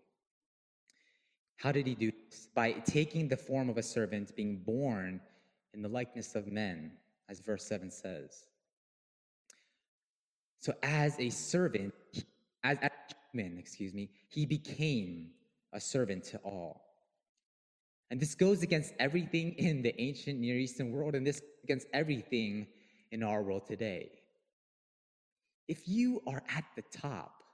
How 1.58 1.72
did 1.72 1.86
he 1.86 1.94
do 1.94 2.10
this? 2.10 2.48
By 2.54 2.72
taking 2.72 3.28
the 3.28 3.36
form 3.36 3.70
of 3.70 3.78
a 3.78 3.82
servant, 3.82 4.34
being 4.34 4.56
born 4.58 5.20
in 5.72 5.80
the 5.82 5.88
likeness 5.88 6.34
of 6.34 6.48
men, 6.48 6.92
as 7.28 7.40
verse 7.40 7.64
7 7.64 7.90
says. 7.90 8.46
So, 10.66 10.74
as 10.82 11.16
a 11.20 11.30
servant, 11.30 11.94
as 12.64 12.76
a 12.82 12.90
human, 13.30 13.56
excuse 13.56 13.94
me, 13.94 14.10
he 14.26 14.46
became 14.46 15.30
a 15.72 15.80
servant 15.80 16.24
to 16.24 16.38
all. 16.38 16.82
And 18.10 18.18
this 18.18 18.34
goes 18.34 18.64
against 18.64 18.92
everything 18.98 19.52
in 19.58 19.80
the 19.82 19.94
ancient 20.00 20.40
Near 20.40 20.56
Eastern 20.56 20.90
world, 20.90 21.14
and 21.14 21.24
this 21.24 21.40
against 21.62 21.86
everything 21.92 22.66
in 23.12 23.22
our 23.22 23.44
world 23.44 23.64
today. 23.64 24.10
If 25.68 25.86
you 25.86 26.20
are 26.26 26.42
at 26.48 26.64
the 26.74 26.82
top, 26.90 27.44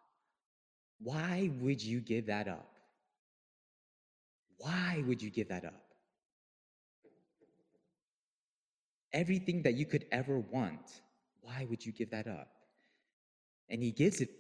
why 0.99 1.51
would 1.61 1.85
you 1.85 2.01
give 2.01 2.25
that 2.29 2.49
up? 2.49 2.71
Why 4.57 5.05
would 5.07 5.21
you 5.21 5.29
give 5.29 5.51
that 5.51 5.67
up? 5.67 5.85
Everything 9.13 9.61
that 9.65 9.75
you 9.75 9.85
could 9.85 10.07
ever 10.11 10.39
want, 10.39 11.03
why 11.43 11.67
would 11.69 11.85
you 11.85 11.93
give 11.93 12.09
that 12.13 12.27
up? 12.27 12.49
And 13.69 13.83
he 13.83 13.91
gives 13.91 14.21
it 14.21 14.31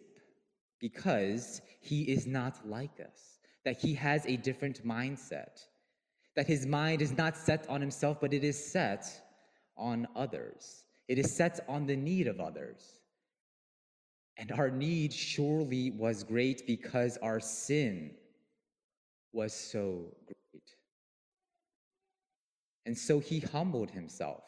because 0.80 1.62
he 1.80 2.02
is 2.02 2.26
not 2.26 2.66
like 2.68 3.00
us, 3.00 3.38
that 3.64 3.78
he 3.78 3.94
has 3.94 4.26
a 4.26 4.36
different 4.36 4.86
mindset 4.86 5.60
that 6.34 6.46
his 6.46 6.66
mind 6.66 7.02
is 7.02 7.16
not 7.16 7.36
set 7.36 7.68
on 7.68 7.80
himself, 7.80 8.18
but 8.20 8.32
it 8.32 8.44
is 8.44 8.72
set 8.72 9.06
on 9.76 10.06
others. 10.16 10.84
It 11.08 11.18
is 11.18 11.34
set 11.34 11.60
on 11.68 11.86
the 11.86 11.96
need 11.96 12.26
of 12.26 12.40
others. 12.40 13.00
And 14.38 14.50
our 14.52 14.70
need 14.70 15.12
surely 15.12 15.90
was 15.90 16.24
great 16.24 16.66
because 16.66 17.18
our 17.18 17.38
sin 17.38 18.12
was 19.32 19.52
so 19.52 20.06
great. 20.26 20.62
And 22.86 22.96
so 22.96 23.20
he 23.20 23.40
humbled 23.40 23.90
himself 23.90 24.42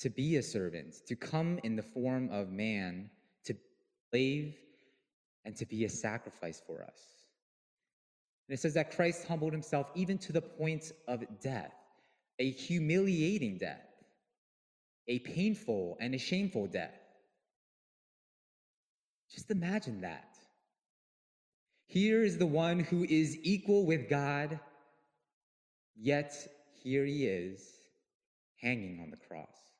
to 0.00 0.10
be 0.10 0.36
a 0.36 0.42
servant, 0.42 0.96
to 1.06 1.14
come 1.14 1.60
in 1.62 1.76
the 1.76 1.82
form 1.82 2.28
of 2.30 2.50
man, 2.50 3.10
slave, 4.16 4.54
and 5.44 5.54
to 5.56 5.66
be 5.66 5.84
a 5.84 5.88
sacrifice 5.88 6.62
for 6.66 6.82
us. 6.82 7.00
And 8.48 8.56
it 8.56 8.60
says 8.60 8.74
that 8.74 8.94
Christ 8.94 9.26
humbled 9.26 9.52
himself 9.52 9.88
even 9.94 10.18
to 10.18 10.32
the 10.32 10.40
point 10.40 10.92
of 11.06 11.24
death, 11.42 11.74
a 12.38 12.50
humiliating 12.50 13.58
death, 13.58 13.86
a 15.08 15.18
painful 15.20 15.96
and 16.00 16.14
a 16.14 16.18
shameful 16.18 16.66
death. 16.66 16.98
Just 19.32 19.50
imagine 19.50 20.00
that. 20.00 20.36
Here 21.86 22.22
is 22.22 22.38
the 22.38 22.46
one 22.46 22.80
who 22.80 23.04
is 23.04 23.36
equal 23.42 23.84
with 23.84 24.08
God, 24.08 24.58
yet 25.94 26.32
here 26.82 27.04
he 27.04 27.26
is 27.26 27.60
hanging 28.60 29.00
on 29.00 29.10
the 29.10 29.16
cross. 29.28 29.75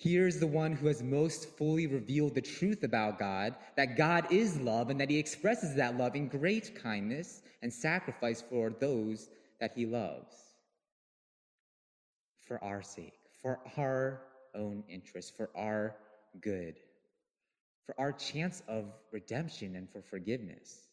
Here's 0.00 0.38
the 0.38 0.46
one 0.46 0.72
who 0.72 0.86
has 0.86 1.02
most 1.02 1.56
fully 1.58 1.88
revealed 1.88 2.36
the 2.36 2.40
truth 2.40 2.84
about 2.84 3.18
God 3.18 3.56
that 3.76 3.96
God 3.96 4.30
is 4.30 4.56
love 4.60 4.90
and 4.90 5.00
that 5.00 5.10
he 5.10 5.18
expresses 5.18 5.74
that 5.74 5.98
love 5.98 6.14
in 6.14 6.28
great 6.28 6.80
kindness 6.80 7.42
and 7.62 7.72
sacrifice 7.72 8.40
for 8.40 8.70
those 8.70 9.28
that 9.58 9.72
he 9.74 9.86
loves. 9.86 10.36
For 12.36 12.62
our 12.62 12.80
sake, 12.80 13.18
for 13.42 13.58
our 13.76 14.22
own 14.54 14.84
interest, 14.88 15.36
for 15.36 15.50
our 15.56 15.96
good, 16.40 16.76
for 17.84 18.00
our 18.00 18.12
chance 18.12 18.62
of 18.68 18.84
redemption 19.10 19.74
and 19.74 19.90
for 19.90 20.00
forgiveness. 20.00 20.86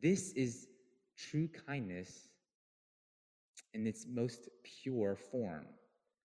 This 0.00 0.30
is 0.34 0.68
true 1.18 1.48
kindness 1.66 2.28
in 3.74 3.84
its 3.84 4.06
most 4.08 4.48
pure 4.62 5.16
form, 5.16 5.66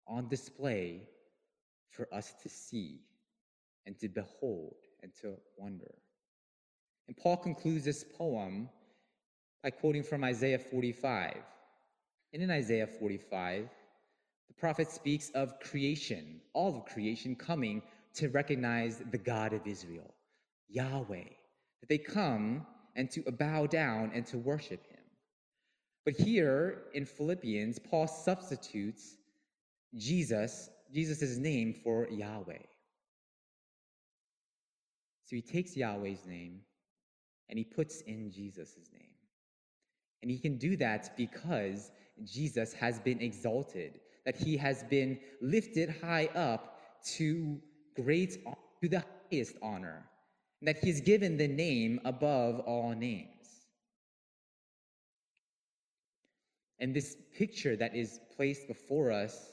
on 0.07 0.27
display 0.27 1.07
for 1.95 2.07
us 2.13 2.33
to 2.43 2.49
see 2.49 2.99
and 3.85 3.97
to 3.99 4.09
behold 4.09 4.75
and 5.01 5.11
to 5.21 5.35
wonder. 5.57 5.93
And 7.07 7.15
Paul 7.15 7.37
concludes 7.37 7.85
this 7.85 8.03
poem 8.17 8.69
by 9.63 9.69
quoting 9.69 10.03
from 10.03 10.23
Isaiah 10.23 10.59
45. 10.59 11.37
And 12.33 12.43
in 12.43 12.51
Isaiah 12.51 12.87
45, 12.87 13.69
the 14.47 14.53
prophet 14.53 14.91
speaks 14.91 15.29
of 15.31 15.59
creation, 15.59 16.41
all 16.53 16.75
of 16.75 16.85
creation 16.85 17.35
coming 17.35 17.81
to 18.15 18.29
recognize 18.29 19.01
the 19.11 19.17
God 19.17 19.53
of 19.53 19.65
Israel, 19.67 20.13
Yahweh, 20.69 21.29
that 21.81 21.89
they 21.89 21.97
come 21.97 22.65
and 22.95 23.09
to 23.11 23.29
bow 23.31 23.67
down 23.67 24.11
and 24.13 24.25
to 24.27 24.37
worship 24.37 24.85
him. 24.87 25.03
But 26.05 26.15
here 26.15 26.83
in 26.93 27.05
Philippians, 27.05 27.79
Paul 27.79 28.07
substitutes 28.07 29.17
Jesus 29.95 30.69
Jesus' 30.93 31.37
name 31.37 31.75
for 31.83 32.07
Yahweh. 32.09 32.63
So 35.25 35.35
he 35.35 35.41
takes 35.41 35.75
Yahweh's 35.75 36.25
name 36.25 36.61
and 37.49 37.57
he 37.57 37.65
puts 37.65 38.01
in 38.01 38.31
Jesus' 38.31 38.77
name. 38.93 39.01
And 40.21 40.31
he 40.31 40.39
can 40.39 40.57
do 40.57 40.75
that 40.77 41.15
because 41.17 41.91
Jesus 42.23 42.73
has 42.73 42.99
been 42.99 43.21
exalted, 43.21 43.99
that 44.25 44.35
he 44.35 44.57
has 44.57 44.83
been 44.83 45.19
lifted 45.41 45.93
high 46.01 46.29
up 46.35 46.79
to 47.17 47.59
great 47.95 48.43
to 48.81 48.89
the 48.89 49.03
highest 49.31 49.55
honor, 49.61 50.05
and 50.59 50.67
that 50.67 50.77
he's 50.83 51.01
given 51.01 51.37
the 51.37 51.47
name 51.47 51.99
above 52.05 52.59
all 52.61 52.93
names. 52.93 53.29
And 56.79 56.95
this 56.95 57.17
picture 57.37 57.75
that 57.75 57.95
is 57.95 58.19
placed 58.35 58.67
before 58.67 59.11
us 59.11 59.51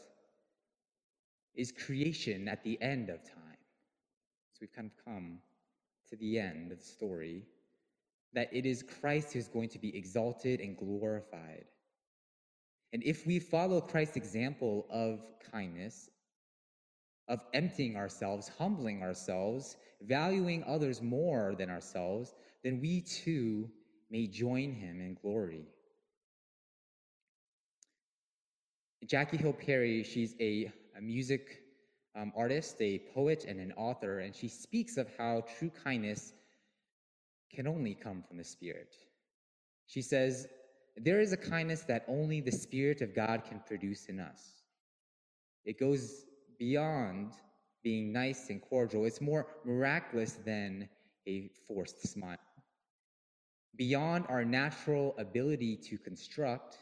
is 1.55 1.73
creation 1.73 2.49
at 2.49 2.63
the 2.65 2.81
end 2.81 3.09
of 3.09 3.23
time. 3.23 3.59
So 4.53 4.59
we've 4.61 4.73
kind 4.73 4.91
of 4.91 5.05
come 5.05 5.39
to 6.11 6.17
the 6.17 6.39
end 6.39 6.73
of 6.73 6.79
the 6.79 6.85
story 6.85 7.45
that 8.35 8.49
it 8.53 8.65
is 8.65 8.83
Christ 8.83 9.33
who's 9.33 9.49
going 9.49 9.69
to 9.71 9.79
be 9.79 9.95
exalted 9.97 10.61
and 10.61 10.77
glorified. 10.77 11.65
And 12.93 13.03
if 13.05 13.27
we 13.27 13.39
follow 13.39 13.81
Christ's 13.81 14.17
example 14.17 14.87
of 14.91 15.21
kindness, 15.51 16.11
of 17.29 17.41
emptying 17.55 17.97
ourselves, 17.97 18.51
humbling 18.59 19.03
ourselves, 19.03 19.77
valuing 20.03 20.65
others 20.65 21.01
more 21.01 21.55
than 21.57 21.71
ourselves, 21.71 22.35
then 22.65 22.81
we 22.81 23.01
too 23.01 23.71
may 24.11 24.27
join 24.27 24.73
him 24.73 25.01
in 25.01 25.17
glory. 25.21 25.67
Jackie 29.07 29.37
Hill 29.37 29.55
Perry, 29.55 30.03
she's 30.03 30.35
a 30.41 30.71
a 30.97 31.01
music 31.01 31.63
um, 32.15 32.33
artist, 32.37 32.77
a 32.81 33.01
poet, 33.15 33.45
and 33.49 33.59
an 33.59 33.73
author, 33.77 34.21
and 34.21 34.35
she 34.35 34.49
speaks 34.49 34.97
of 34.97 35.09
how 35.17 35.45
true 35.59 35.71
kindness 35.85 36.33
can 37.55 37.67
only 37.67 37.95
come 37.95 38.23
from 38.27 38.37
the 38.37 38.45
Spirit. 38.45 38.95
She 39.87 40.03
says, 40.03 40.47
There 40.97 41.21
is 41.21 41.33
a 41.33 41.37
kindness 41.37 41.83
that 41.83 42.05
only 42.09 42.41
the 42.41 42.53
Spirit 42.53 43.01
of 43.01 43.15
God 43.15 43.45
can 43.45 43.61
produce 43.67 44.07
in 44.07 44.21
us. 44.21 44.63
It 45.65 45.79
goes 45.79 46.25
beyond 46.59 47.33
being 47.83 48.13
nice 48.13 48.49
and 48.49 48.63
cordial, 48.63 49.05
it's 49.05 49.21
more 49.21 49.47
miraculous 49.65 50.39
than 50.45 50.89
a 51.27 51.51
forced 51.67 52.07
smile. 52.07 52.39
Beyond 53.77 54.27
our 54.29 54.45
natural 54.45 55.15
ability 55.19 55.77
to 55.89 55.99
construct, 55.99 56.77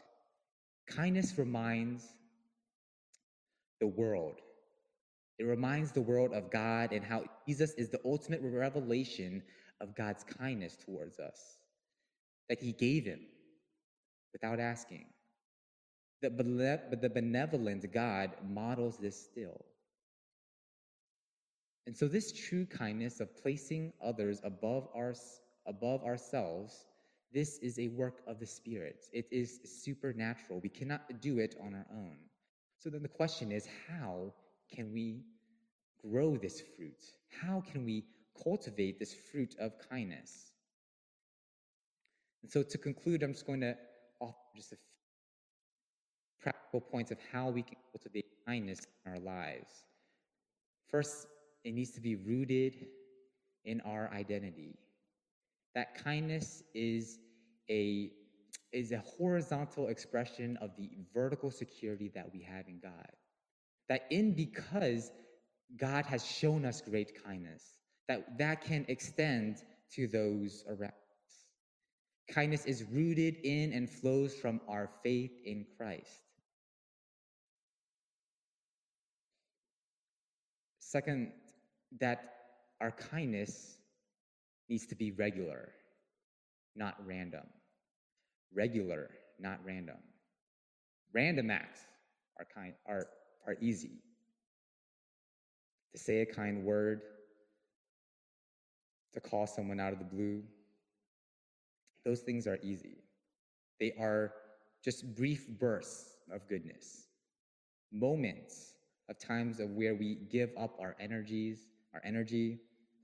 kindness 0.87 1.37
reminds 1.37 2.05
the 3.81 3.87
world. 3.87 4.39
It 5.39 5.43
reminds 5.43 5.91
the 5.91 6.01
world 6.01 6.31
of 6.33 6.49
God 6.51 6.93
and 6.93 7.03
how 7.03 7.25
Jesus 7.45 7.71
is 7.71 7.89
the 7.89 7.99
ultimate 8.05 8.39
revelation 8.43 9.43
of 9.81 9.95
God's 9.95 10.23
kindness 10.23 10.77
towards 10.85 11.19
us, 11.19 11.57
that 12.47 12.61
He 12.61 12.71
gave 12.71 13.03
Him 13.03 13.21
without 14.31 14.59
asking. 14.59 15.07
But 16.21 16.37
the 16.37 17.11
benevolent 17.13 17.91
God 17.91 18.31
models 18.47 18.97
this 18.97 19.19
still. 19.19 19.65
And 21.87 21.97
so, 21.97 22.07
this 22.07 22.31
true 22.31 22.67
kindness 22.67 23.19
of 23.19 23.35
placing 23.41 23.91
others 24.03 24.39
above, 24.43 24.87
our, 24.95 25.15
above 25.65 26.03
ourselves, 26.03 26.85
this 27.33 27.57
is 27.57 27.79
a 27.79 27.87
work 27.87 28.21
of 28.27 28.39
the 28.39 28.45
Spirit. 28.45 29.05
It 29.11 29.25
is 29.31 29.59
supernatural. 29.83 30.59
We 30.61 30.69
cannot 30.69 31.21
do 31.21 31.39
it 31.39 31.55
on 31.59 31.73
our 31.73 31.87
own. 31.91 32.17
So, 32.81 32.89
then 32.89 33.03
the 33.03 33.07
question 33.07 33.51
is 33.51 33.67
how 33.87 34.33
can 34.73 34.91
we 34.91 35.21
grow 36.01 36.35
this 36.35 36.63
fruit? 36.75 36.99
How 37.29 37.61
can 37.71 37.85
we 37.85 38.05
cultivate 38.43 38.97
this 38.97 39.13
fruit 39.13 39.55
of 39.59 39.73
kindness? 39.87 40.51
And 42.41 42.51
so, 42.51 42.63
to 42.63 42.77
conclude, 42.79 43.21
I'm 43.21 43.33
just 43.33 43.45
going 43.45 43.61
to 43.61 43.77
offer 44.19 44.33
just 44.55 44.71
a 44.71 44.77
few 44.77 44.81
practical 46.41 46.81
points 46.81 47.11
of 47.11 47.19
how 47.31 47.51
we 47.51 47.61
can 47.61 47.77
cultivate 47.91 48.25
kindness 48.47 48.79
in 49.05 49.11
our 49.11 49.19
lives. 49.19 49.83
First, 50.89 51.27
it 51.63 51.75
needs 51.75 51.91
to 51.91 52.01
be 52.01 52.15
rooted 52.15 52.87
in 53.63 53.79
our 53.81 54.09
identity. 54.11 54.79
That 55.75 56.03
kindness 56.03 56.63
is 56.73 57.19
a, 57.69 58.11
is 58.71 58.91
a 58.91 59.03
horizontal 59.17 59.87
expression 59.87 60.57
of 60.61 60.71
the 60.77 60.89
vertical 61.13 61.51
security 61.51 62.11
that 62.15 62.31
we 62.33 62.41
have 62.41 62.67
in 62.67 62.79
God. 62.81 63.11
That 63.89 64.03
in 64.09 64.33
because 64.33 65.11
God 65.77 66.05
has 66.05 66.25
shown 66.25 66.65
us 66.65 66.81
great 66.81 67.23
kindness, 67.23 67.63
that 68.07 68.37
that 68.37 68.61
can 68.61 68.85
extend 68.87 69.57
to 69.95 70.07
those 70.07 70.63
around 70.67 70.91
us. 70.91 72.33
Kindness 72.33 72.65
is 72.65 72.83
rooted 72.91 73.37
in 73.43 73.73
and 73.73 73.89
flows 73.89 74.33
from 74.33 74.61
our 74.69 74.89
faith 75.03 75.31
in 75.45 75.65
Christ. 75.77 76.23
Second, 80.79 81.31
that 81.99 82.33
our 82.81 82.91
kindness 82.91 83.77
needs 84.69 84.85
to 84.87 84.95
be 84.95 85.11
regular, 85.11 85.69
not 86.75 86.95
random. 87.05 87.45
Regular, 88.53 89.09
not 89.39 89.59
random. 89.65 89.97
Random 91.13 91.49
acts 91.51 91.81
are 92.39 92.47
kind 92.53 92.73
are, 92.87 93.07
are 93.47 93.55
easy. 93.61 94.01
To 95.93 95.99
say 95.99 96.21
a 96.21 96.25
kind 96.25 96.63
word, 96.63 97.01
to 99.13 99.19
call 99.19 99.45
someone 99.45 99.79
out 99.79 99.91
of 99.91 99.99
the 99.99 100.05
blue, 100.05 100.41
those 102.05 102.21
things 102.21 102.47
are 102.47 102.59
easy. 102.63 102.97
They 103.79 103.93
are 103.99 104.33
just 104.83 105.15
brief 105.15 105.47
bursts 105.59 106.15
of 106.31 106.47
goodness, 106.47 107.07
moments 107.91 108.75
of 109.09 109.19
times 109.19 109.59
of 109.59 109.71
where 109.71 109.95
we 109.95 110.15
give 110.29 110.49
up 110.57 110.77
our 110.79 110.95
energies, 110.99 111.67
our 111.93 112.01
energy, 112.05 112.59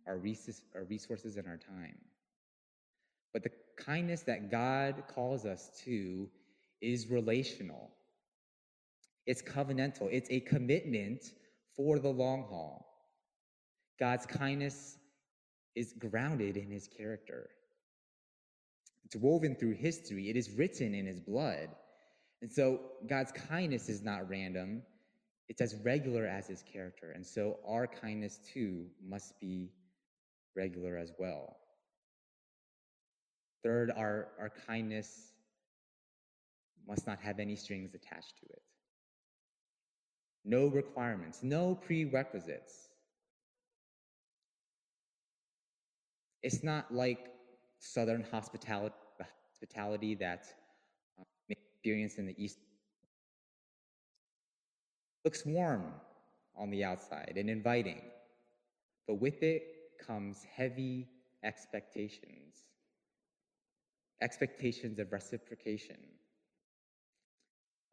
our, 0.08 0.18
resources, 0.18 1.36
and 1.36 1.48
our 1.48 1.58
time. 1.58 1.98
But 3.34 3.44
the 3.44 3.52
kindness 3.78 4.22
that 4.24 4.50
God 4.52 5.04
calls 5.13 5.46
us 5.46 5.70
to 5.86 6.30
is 6.82 7.10
relational. 7.10 7.92
It's 9.26 9.42
covenantal. 9.42 10.10
It's 10.12 10.30
a 10.30 10.40
commitment 10.42 11.24
for 11.76 12.00
the 12.00 12.10
long 12.10 12.44
haul. 12.44 12.86
God's 14.00 14.26
kindness 14.26 14.98
is 15.76 15.94
grounded 15.94 16.58
in 16.58 16.72
his 16.72 16.88
character. 16.88 17.50
It's 19.06 19.16
woven 19.16 19.56
through 19.56 19.76
history. 19.76 20.30
It 20.30 20.36
is 20.36 20.52
written 20.52 20.94
in 20.94 21.06
his 21.06 21.20
blood. 21.20 21.70
And 22.42 22.52
so 22.52 22.80
God's 23.08 23.32
kindness 23.32 23.90
is 23.90 24.02
not 24.02 24.30
random. 24.30 24.82
It's 25.50 25.62
as 25.62 25.76
regular 25.84 26.26
as 26.26 26.48
his 26.48 26.62
character. 26.62 27.12
And 27.12 27.26
so 27.26 27.58
our 27.66 27.88
kindness 27.88 28.40
too 28.54 28.86
must 29.08 29.40
be 29.40 29.72
regular 30.56 30.98
as 30.98 31.13
well. 31.18 31.58
Third, 33.63 33.91
our, 33.96 34.28
our 34.39 34.52
kindness 34.67 35.34
must 36.88 37.06
not 37.08 37.20
have 37.20 37.39
any 37.39 37.56
strings 37.56 37.93
attached 37.93 38.38
to 38.39 38.46
it. 38.50 38.62
No 40.46 40.67
requirements, 40.67 41.43
no 41.43 41.76
prerequisites. 41.76 42.89
It's 46.43 46.63
not 46.63 46.93
like 46.93 47.32
Southern 47.80 48.24
hospitality, 48.24 48.96
hospitality 49.52 50.15
that 50.15 50.46
uh, 51.20 51.24
experienced 51.50 52.17
in 52.17 52.26
the 52.26 52.36
East 52.41 52.60
looks 55.26 55.46
warm 55.46 55.91
on 56.56 56.70
the 56.70 56.84
outside 56.84 57.34
and 57.36 57.50
inviting, 57.50 58.02
but 59.08 59.15
with 59.15 59.43
it 59.43 59.63
comes 60.00 60.46
heavy 60.56 61.08
expectations 61.43 62.67
expectations 64.22 65.00
of 65.00 65.12
reciprocation. 65.12 65.98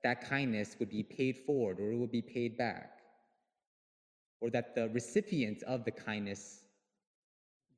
That 0.03 0.29
kindness 0.29 0.77
would 0.79 0.91
be 0.91 1.03
paid 1.03 1.39
forward 1.39 1.81
or 1.81 1.93
it 1.93 1.97
would 1.97 2.13
be 2.13 2.23
paid 2.23 2.57
back. 2.59 3.01
Or 4.41 4.51
that 4.51 4.75
the 4.75 4.89
recipients 4.91 5.63
of 5.63 5.85
the 5.85 5.91
kindness, 5.91 6.65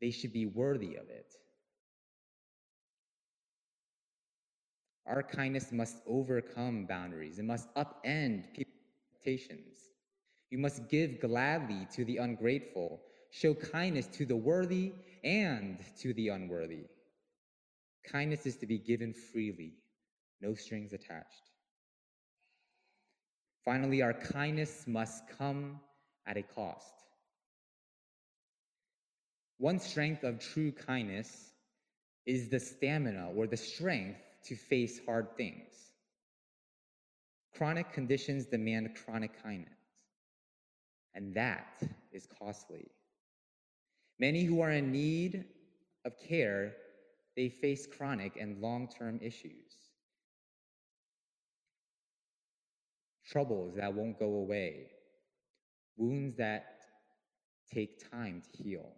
they 0.00 0.10
should 0.10 0.32
be 0.32 0.46
worthy 0.46 0.96
of 0.96 1.08
it. 1.08 1.34
Our 5.06 5.22
kindness 5.22 5.70
must 5.70 5.98
overcome 6.06 6.86
boundaries. 6.86 7.38
It 7.38 7.44
must 7.44 7.72
upend 7.76 8.52
people's 8.52 8.74
expectations. 9.14 9.90
You 10.50 10.58
must 10.58 10.88
give 10.88 11.20
gladly 11.20 11.86
to 11.94 12.04
the 12.04 12.16
ungrateful, 12.16 13.00
show 13.30 13.54
kindness 13.54 14.06
to 14.08 14.26
the 14.26 14.36
worthy 14.36 14.92
and 15.22 15.78
to 16.00 16.12
the 16.14 16.28
unworthy. 16.28 16.86
Kindness 18.10 18.46
is 18.46 18.56
to 18.56 18.66
be 18.66 18.78
given 18.78 19.12
freely, 19.12 19.74
no 20.40 20.54
strings 20.54 20.92
attached. 20.92 21.50
Finally, 23.64 24.00
our 24.00 24.14
kindness 24.14 24.84
must 24.86 25.24
come 25.36 25.80
at 26.26 26.36
a 26.36 26.42
cost. 26.42 26.94
One 29.58 29.80
strength 29.80 30.22
of 30.22 30.38
true 30.38 30.70
kindness 30.70 31.50
is 32.26 32.48
the 32.48 32.60
stamina 32.60 33.30
or 33.34 33.46
the 33.46 33.56
strength 33.56 34.20
to 34.44 34.54
face 34.54 35.00
hard 35.04 35.36
things. 35.36 35.92
Chronic 37.56 37.92
conditions 37.92 38.46
demand 38.46 38.94
chronic 39.04 39.42
kindness, 39.42 39.78
and 41.14 41.34
that 41.34 41.82
is 42.12 42.28
costly. 42.38 42.86
Many 44.18 44.44
who 44.44 44.60
are 44.60 44.70
in 44.70 44.92
need 44.92 45.44
of 46.04 46.12
care, 46.20 46.74
they 47.36 47.48
face 47.48 47.86
chronic 47.86 48.36
and 48.40 48.60
long-term 48.60 49.20
issues. 49.22 49.90
Troubles 53.24 53.74
that 53.76 53.92
won't 53.92 54.18
go 54.18 54.34
away, 54.36 54.90
wounds 55.96 56.36
that 56.36 56.80
take 57.72 58.10
time 58.10 58.42
to 58.42 58.62
heal. 58.62 58.92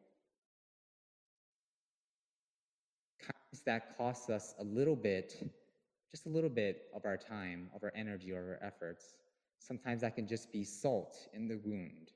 Kindness 3.21 3.63
that 3.65 3.97
costs 3.97 4.31
us 4.31 4.55
a 4.59 4.65
little 4.65 4.97
bit 4.97 5.51
just 6.11 6.27
a 6.27 6.29
little 6.31 6.51
bit 6.51 6.89
of 6.95 7.05
our 7.05 7.17
time, 7.17 7.69
of 7.75 7.83
our 7.83 7.93
energy, 7.95 8.33
or 8.33 8.59
our 8.61 8.67
efforts. 8.67 9.15
Sometimes 9.59 10.01
that 10.01 10.15
can 10.15 10.27
just 10.27 10.51
be 10.53 10.65
salt 10.65 11.29
in 11.35 11.49
the 11.49 11.59
wound. 11.65 12.13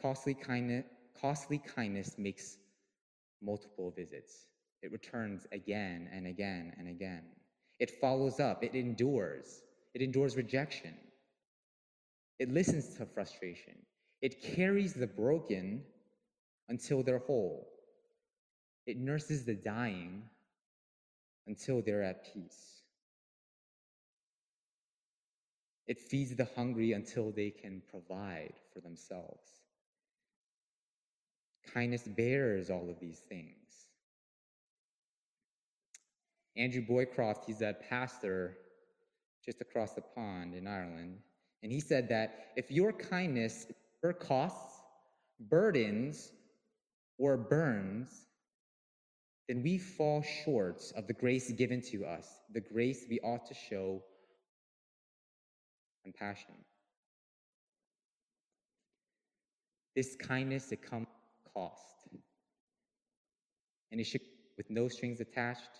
Costly 0.00 0.34
kindness, 0.34 0.84
costly 1.20 1.58
kindness 1.58 2.16
makes 2.18 2.58
multiple 3.42 3.92
visits. 3.96 4.46
It 4.82 4.92
returns 4.92 5.46
again 5.52 6.08
and 6.12 6.26
again 6.26 6.72
and 6.78 6.88
again. 6.88 7.22
It 7.78 7.90
follows 8.00 8.40
up, 8.40 8.64
it 8.64 8.74
endures. 8.74 9.62
It 9.94 10.02
endures 10.02 10.36
rejection. 10.36 10.94
It 12.38 12.52
listens 12.52 12.96
to 12.96 13.06
frustration. 13.06 13.74
It 14.22 14.42
carries 14.42 14.94
the 14.94 15.06
broken 15.06 15.82
until 16.68 17.02
they're 17.02 17.18
whole. 17.18 17.68
It 18.86 18.96
nurses 18.98 19.44
the 19.44 19.54
dying 19.54 20.22
until 21.46 21.82
they're 21.82 22.02
at 22.02 22.32
peace. 22.32 22.82
It 25.86 25.98
feeds 25.98 26.36
the 26.36 26.48
hungry 26.54 26.92
until 26.92 27.32
they 27.32 27.50
can 27.50 27.82
provide 27.90 28.52
for 28.72 28.80
themselves. 28.80 29.57
Kindness 31.72 32.02
bears 32.02 32.70
all 32.70 32.88
of 32.88 32.98
these 33.00 33.20
things. 33.28 33.54
Andrew 36.56 36.84
Roycroft, 36.88 37.44
he's 37.46 37.60
a 37.60 37.76
pastor 37.88 38.58
just 39.44 39.60
across 39.60 39.94
the 39.94 40.00
pond 40.00 40.54
in 40.54 40.66
Ireland, 40.66 41.18
and 41.62 41.70
he 41.70 41.80
said 41.80 42.08
that 42.08 42.48
if 42.56 42.70
your 42.70 42.92
kindness 42.92 43.66
for 44.00 44.12
costs, 44.12 44.80
burdens, 45.48 46.32
or 47.18 47.36
burns, 47.36 48.26
then 49.48 49.62
we 49.62 49.78
fall 49.78 50.22
short 50.44 50.82
of 50.96 51.06
the 51.06 51.12
grace 51.12 51.50
given 51.52 51.80
to 51.80 52.04
us, 52.04 52.26
the 52.52 52.60
grace 52.60 53.06
we 53.08 53.18
ought 53.20 53.46
to 53.46 53.54
show 53.54 54.02
compassion. 56.02 56.54
This 59.96 60.16
kindness, 60.16 60.70
it 60.70 60.82
comes 60.82 61.06
cost. 61.58 62.08
And 63.90 64.00
it 64.00 64.04
should, 64.04 64.20
with 64.56 64.70
no 64.70 64.88
strings 64.88 65.20
attached, 65.20 65.70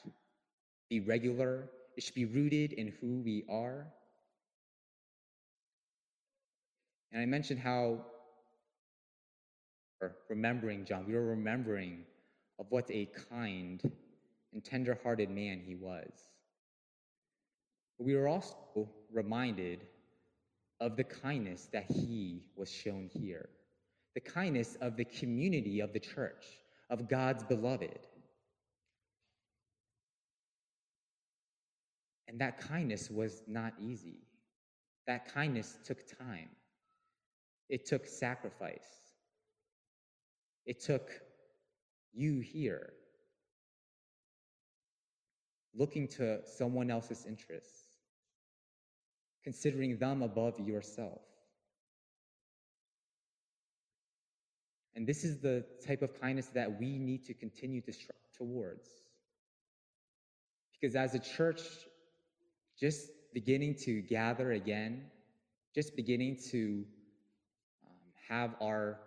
be 0.88 1.00
regular. 1.00 1.68
It 1.96 2.02
should 2.02 2.14
be 2.14 2.24
rooted 2.24 2.72
in 2.72 2.92
who 3.00 3.20
we 3.24 3.44
are. 3.48 3.86
And 7.12 7.22
I 7.22 7.26
mentioned 7.26 7.60
how, 7.60 8.04
remembering 10.28 10.84
John, 10.84 11.04
we 11.06 11.14
were 11.14 11.26
remembering 11.26 12.04
of 12.58 12.66
what 12.70 12.90
a 12.90 13.08
kind 13.30 13.80
and 14.52 14.64
tender 14.64 14.98
hearted 15.02 15.30
man 15.30 15.60
he 15.66 15.74
was. 15.74 16.10
But 17.98 18.06
we 18.06 18.14
were 18.14 18.28
also 18.28 18.88
reminded 19.12 19.80
of 20.80 20.96
the 20.96 21.04
kindness 21.04 21.68
that 21.72 21.90
he 21.90 22.42
was 22.56 22.70
shown 22.70 23.10
here, 23.12 23.48
the 24.18 24.31
kindness 24.33 24.76
of 24.81 24.96
the 24.96 25.04
community 25.04 25.78
of 25.78 25.92
the 25.92 26.00
church, 26.00 26.44
of 26.90 27.09
God's 27.09 27.44
beloved. 27.44 28.00
And 32.26 32.40
that 32.40 32.59
kindness 32.59 33.12
was 33.12 33.44
not 33.46 33.74
easy. 33.81 34.18
That 35.07 35.33
kindness 35.33 35.78
took 35.85 35.98
time. 36.18 36.48
It 37.68 37.87
took 37.87 38.07
sacrifice. 38.07 38.88
It 40.66 40.81
took 40.83 41.12
you 42.12 42.40
here 42.40 42.94
looking 45.76 46.09
to 46.09 46.40
someone 46.44 46.90
else's 46.90 47.24
interests, 47.24 47.85
considering 49.44 49.96
them 49.96 50.22
above 50.22 50.59
yourself. 50.59 51.20
And 54.98 55.06
this 55.06 55.22
is 55.22 55.38
the 55.38 55.64
type 55.87 56.02
of 56.02 56.20
kindness 56.20 56.48
that 56.54 56.80
we 56.80 56.98
need 56.98 57.24
to 57.26 57.32
continue 57.32 57.80
to 57.82 57.92
strive 57.92 58.18
towards. 58.37 58.88
Because 60.72 60.96
as 60.96 61.14
a 61.14 61.20
church, 61.20 61.61
just 62.76 63.11
beginning 63.32 63.76
to 63.84 64.00
gather 64.02 64.50
again, 64.50 65.04
just 65.72 65.94
beginning 65.94 66.37
to 66.50 66.84
um, 67.87 67.92
have 68.28 68.56
our 68.61 68.98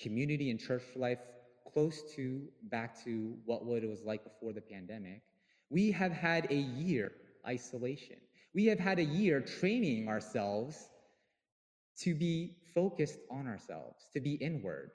community 0.00 0.50
and 0.50 0.58
church 0.58 0.84
life 0.96 1.18
close 1.70 2.14
to 2.14 2.40
back 2.70 3.04
to 3.04 3.36
what 3.44 3.82
it 3.82 3.90
was 3.90 4.04
like 4.04 4.24
before 4.24 4.54
the 4.54 4.62
pandemic. 4.62 5.20
We 5.68 5.92
have 5.92 6.12
had 6.12 6.50
a 6.50 6.56
year 6.56 7.12
isolation. 7.46 8.16
We 8.54 8.64
have 8.68 8.78
had 8.78 8.98
a 8.98 9.04
year 9.04 9.42
training 9.42 10.08
ourselves 10.08 10.88
to 11.98 12.14
be 12.14 12.56
focused 12.74 13.18
on 13.30 13.46
ourselves, 13.46 14.06
to 14.14 14.20
be 14.20 14.36
inward. 14.36 14.92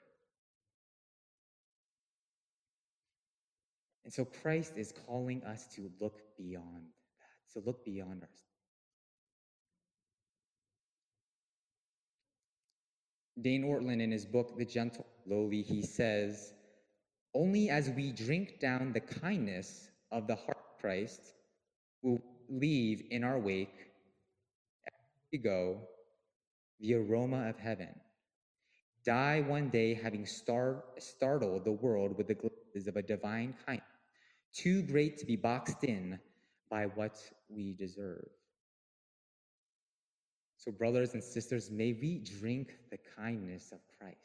And 4.04 4.12
so 4.12 4.24
Christ 4.24 4.74
is 4.76 4.92
calling 5.06 5.42
us 5.44 5.66
to 5.76 5.90
look 6.00 6.20
beyond 6.36 6.86
that, 7.18 7.52
to 7.52 7.66
look 7.66 7.84
beyond 7.84 8.22
ourselves. 8.22 8.42
Dane 13.40 13.64
Ortlund, 13.64 14.00
in 14.00 14.10
his 14.10 14.26
book, 14.26 14.58
The 14.58 14.64
Gentle 14.64 15.06
Lowly, 15.26 15.62
he 15.62 15.82
says, 15.82 16.52
Only 17.34 17.70
as 17.70 17.90
we 17.90 18.12
drink 18.12 18.60
down 18.60 18.92
the 18.92 19.00
kindness 19.00 19.88
of 20.10 20.26
the 20.26 20.36
heart 20.36 20.58
of 20.58 20.80
Christ 20.80 21.32
will 22.02 22.20
leave 22.48 23.04
in 23.10 23.24
our 23.24 23.38
wake, 23.38 23.90
as 24.86 24.92
we 25.32 25.38
go, 25.38 25.78
the 26.80 26.94
aroma 26.94 27.48
of 27.48 27.58
heaven. 27.58 27.88
Die 29.04 29.40
one 29.40 29.70
day 29.70 29.94
having 29.94 30.26
star- 30.26 30.84
startled 30.98 31.64
the 31.64 31.72
world 31.72 32.16
with 32.18 32.28
the 32.28 32.34
glimpses 32.34 32.86
of 32.86 32.96
a 32.96 33.02
divine 33.02 33.54
kindness, 33.66 33.86
too 34.52 34.82
great 34.82 35.18
to 35.18 35.26
be 35.26 35.36
boxed 35.36 35.84
in 35.84 36.18
by 36.70 36.86
what 36.86 37.18
we 37.48 37.72
deserve. 37.72 38.28
So, 40.56 40.70
brothers 40.70 41.14
and 41.14 41.22
sisters, 41.22 41.70
may 41.70 41.92
we 41.92 42.18
drink 42.18 42.78
the 42.90 42.98
kindness 43.16 43.72
of 43.72 43.80
Christ. 43.98 44.18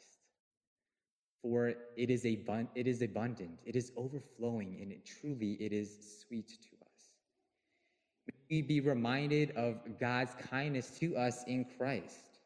For 1.42 1.74
it 1.96 2.10
is, 2.10 2.24
abund- 2.24 2.68
it 2.74 2.86
is 2.86 3.02
abundant, 3.02 3.58
it 3.64 3.76
is 3.76 3.92
overflowing, 3.96 4.78
and 4.80 4.92
it 4.92 5.04
truly 5.04 5.52
it 5.54 5.72
is 5.72 6.22
sweet 6.22 6.48
to 6.48 6.76
us. 6.86 7.10
May 8.26 8.56
we 8.56 8.62
be 8.62 8.80
reminded 8.80 9.50
of 9.52 9.98
God's 9.98 10.34
kindness 10.34 10.90
to 10.98 11.16
us 11.16 11.44
in 11.46 11.64
Christ, 11.76 12.40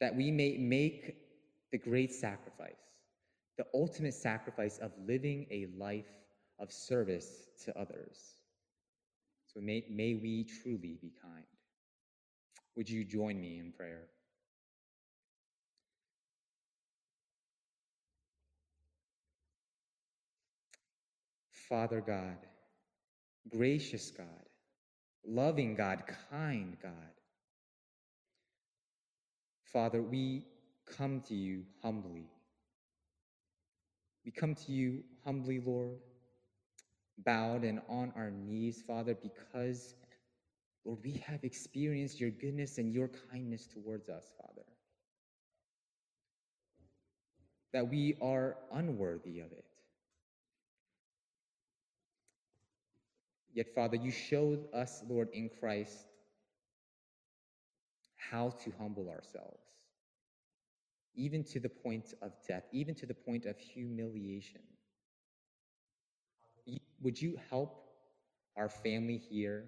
that 0.00 0.14
we 0.14 0.30
may 0.30 0.56
make 0.58 1.16
the 1.72 1.78
great 1.78 2.12
sacrifice, 2.12 2.74
the 3.58 3.66
ultimate 3.74 4.14
sacrifice 4.14 4.78
of 4.78 4.92
living 5.06 5.46
a 5.50 5.66
life 5.76 6.06
of 6.58 6.72
service 6.72 7.48
to 7.64 7.78
others. 7.78 8.18
So 9.52 9.60
may, 9.60 9.84
may 9.90 10.14
we 10.14 10.44
truly 10.62 10.98
be 11.00 11.12
kind. 11.22 11.44
Would 12.76 12.90
you 12.90 13.04
join 13.04 13.40
me 13.40 13.58
in 13.58 13.72
prayer? 13.72 14.08
Father 21.68 22.00
God, 22.00 22.36
gracious 23.48 24.10
God, 24.10 24.26
loving 25.26 25.74
God, 25.74 26.04
kind 26.30 26.76
God. 26.82 26.92
Father, 29.72 30.00
we 30.00 30.44
come 30.96 31.20
to 31.22 31.34
you 31.34 31.64
humbly. 31.82 32.26
We 34.24 34.30
come 34.30 34.54
to 34.54 34.72
you 34.72 35.02
humbly, 35.24 35.60
Lord, 35.64 35.98
bowed 37.24 37.64
and 37.64 37.80
on 37.88 38.12
our 38.16 38.30
knees, 38.30 38.82
Father, 38.86 39.14
because 39.14 39.94
Lord, 40.84 41.00
we 41.02 41.14
have 41.26 41.42
experienced 41.42 42.20
your 42.20 42.30
goodness 42.30 42.78
and 42.78 42.92
your 42.94 43.10
kindness 43.32 43.66
towards 43.66 44.08
us, 44.08 44.32
Father. 44.40 44.62
That 47.72 47.88
we 47.88 48.16
are 48.22 48.56
unworthy 48.72 49.40
of 49.40 49.50
it. 49.50 49.64
Yet, 53.52 53.74
Father, 53.74 53.96
you 53.96 54.12
showed 54.12 54.66
us, 54.72 55.02
Lord, 55.08 55.28
in 55.32 55.50
Christ, 55.60 56.06
how 58.30 58.50
to 58.50 58.72
humble 58.78 59.08
ourselves, 59.08 59.64
even 61.16 61.42
to 61.44 61.58
the 61.58 61.68
point 61.68 62.14
of 62.22 62.32
death, 62.46 62.64
even 62.70 62.94
to 62.96 63.06
the 63.06 63.14
point 63.14 63.46
of 63.46 63.58
humiliation. 63.58 64.60
Would 67.02 67.20
you 67.20 67.38
help 67.50 67.82
our 68.56 68.68
family 68.68 69.18
here 69.18 69.66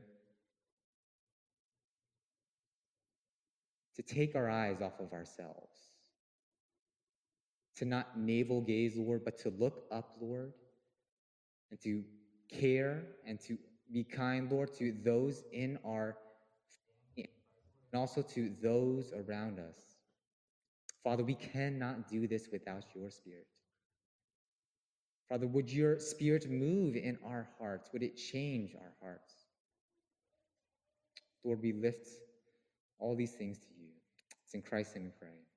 to 3.96 4.02
take 4.02 4.34
our 4.36 4.48
eyes 4.48 4.80
off 4.80 5.00
of 5.00 5.12
ourselves, 5.12 5.76
to 7.76 7.84
not 7.84 8.18
navel 8.18 8.60
gaze, 8.60 8.96
Lord, 8.96 9.24
but 9.24 9.38
to 9.40 9.50
look 9.58 9.84
up, 9.90 10.16
Lord, 10.20 10.52
and 11.70 11.80
to 11.82 12.04
care 12.48 13.02
and 13.26 13.40
to 13.40 13.58
be 13.92 14.04
kind, 14.04 14.50
Lord, 14.50 14.72
to 14.74 14.94
those 15.04 15.42
in 15.52 15.78
our 15.84 16.16
family, 17.16 17.30
and 17.92 18.00
also 18.00 18.22
to 18.22 18.52
those 18.62 19.12
around 19.12 19.58
us. 19.58 19.78
Father, 21.02 21.24
we 21.24 21.34
cannot 21.34 22.08
do 22.08 22.26
this 22.26 22.48
without 22.52 22.84
your 22.94 23.10
Spirit. 23.10 23.46
Father, 25.28 25.46
would 25.46 25.70
your 25.70 25.98
Spirit 25.98 26.50
move 26.50 26.96
in 26.96 27.18
our 27.24 27.48
hearts? 27.58 27.90
Would 27.92 28.02
it 28.02 28.16
change 28.16 28.74
our 28.74 28.94
hearts? 29.02 29.34
Lord, 31.44 31.60
we 31.62 31.72
lift 31.72 32.08
all 32.98 33.14
these 33.14 33.32
things 33.32 33.58
to 33.58 33.66
you. 33.78 33.88
It's 34.44 34.54
in 34.54 34.62
Christ's 34.62 34.96
name 34.96 35.04
we 35.04 35.10
pray. 35.18 35.47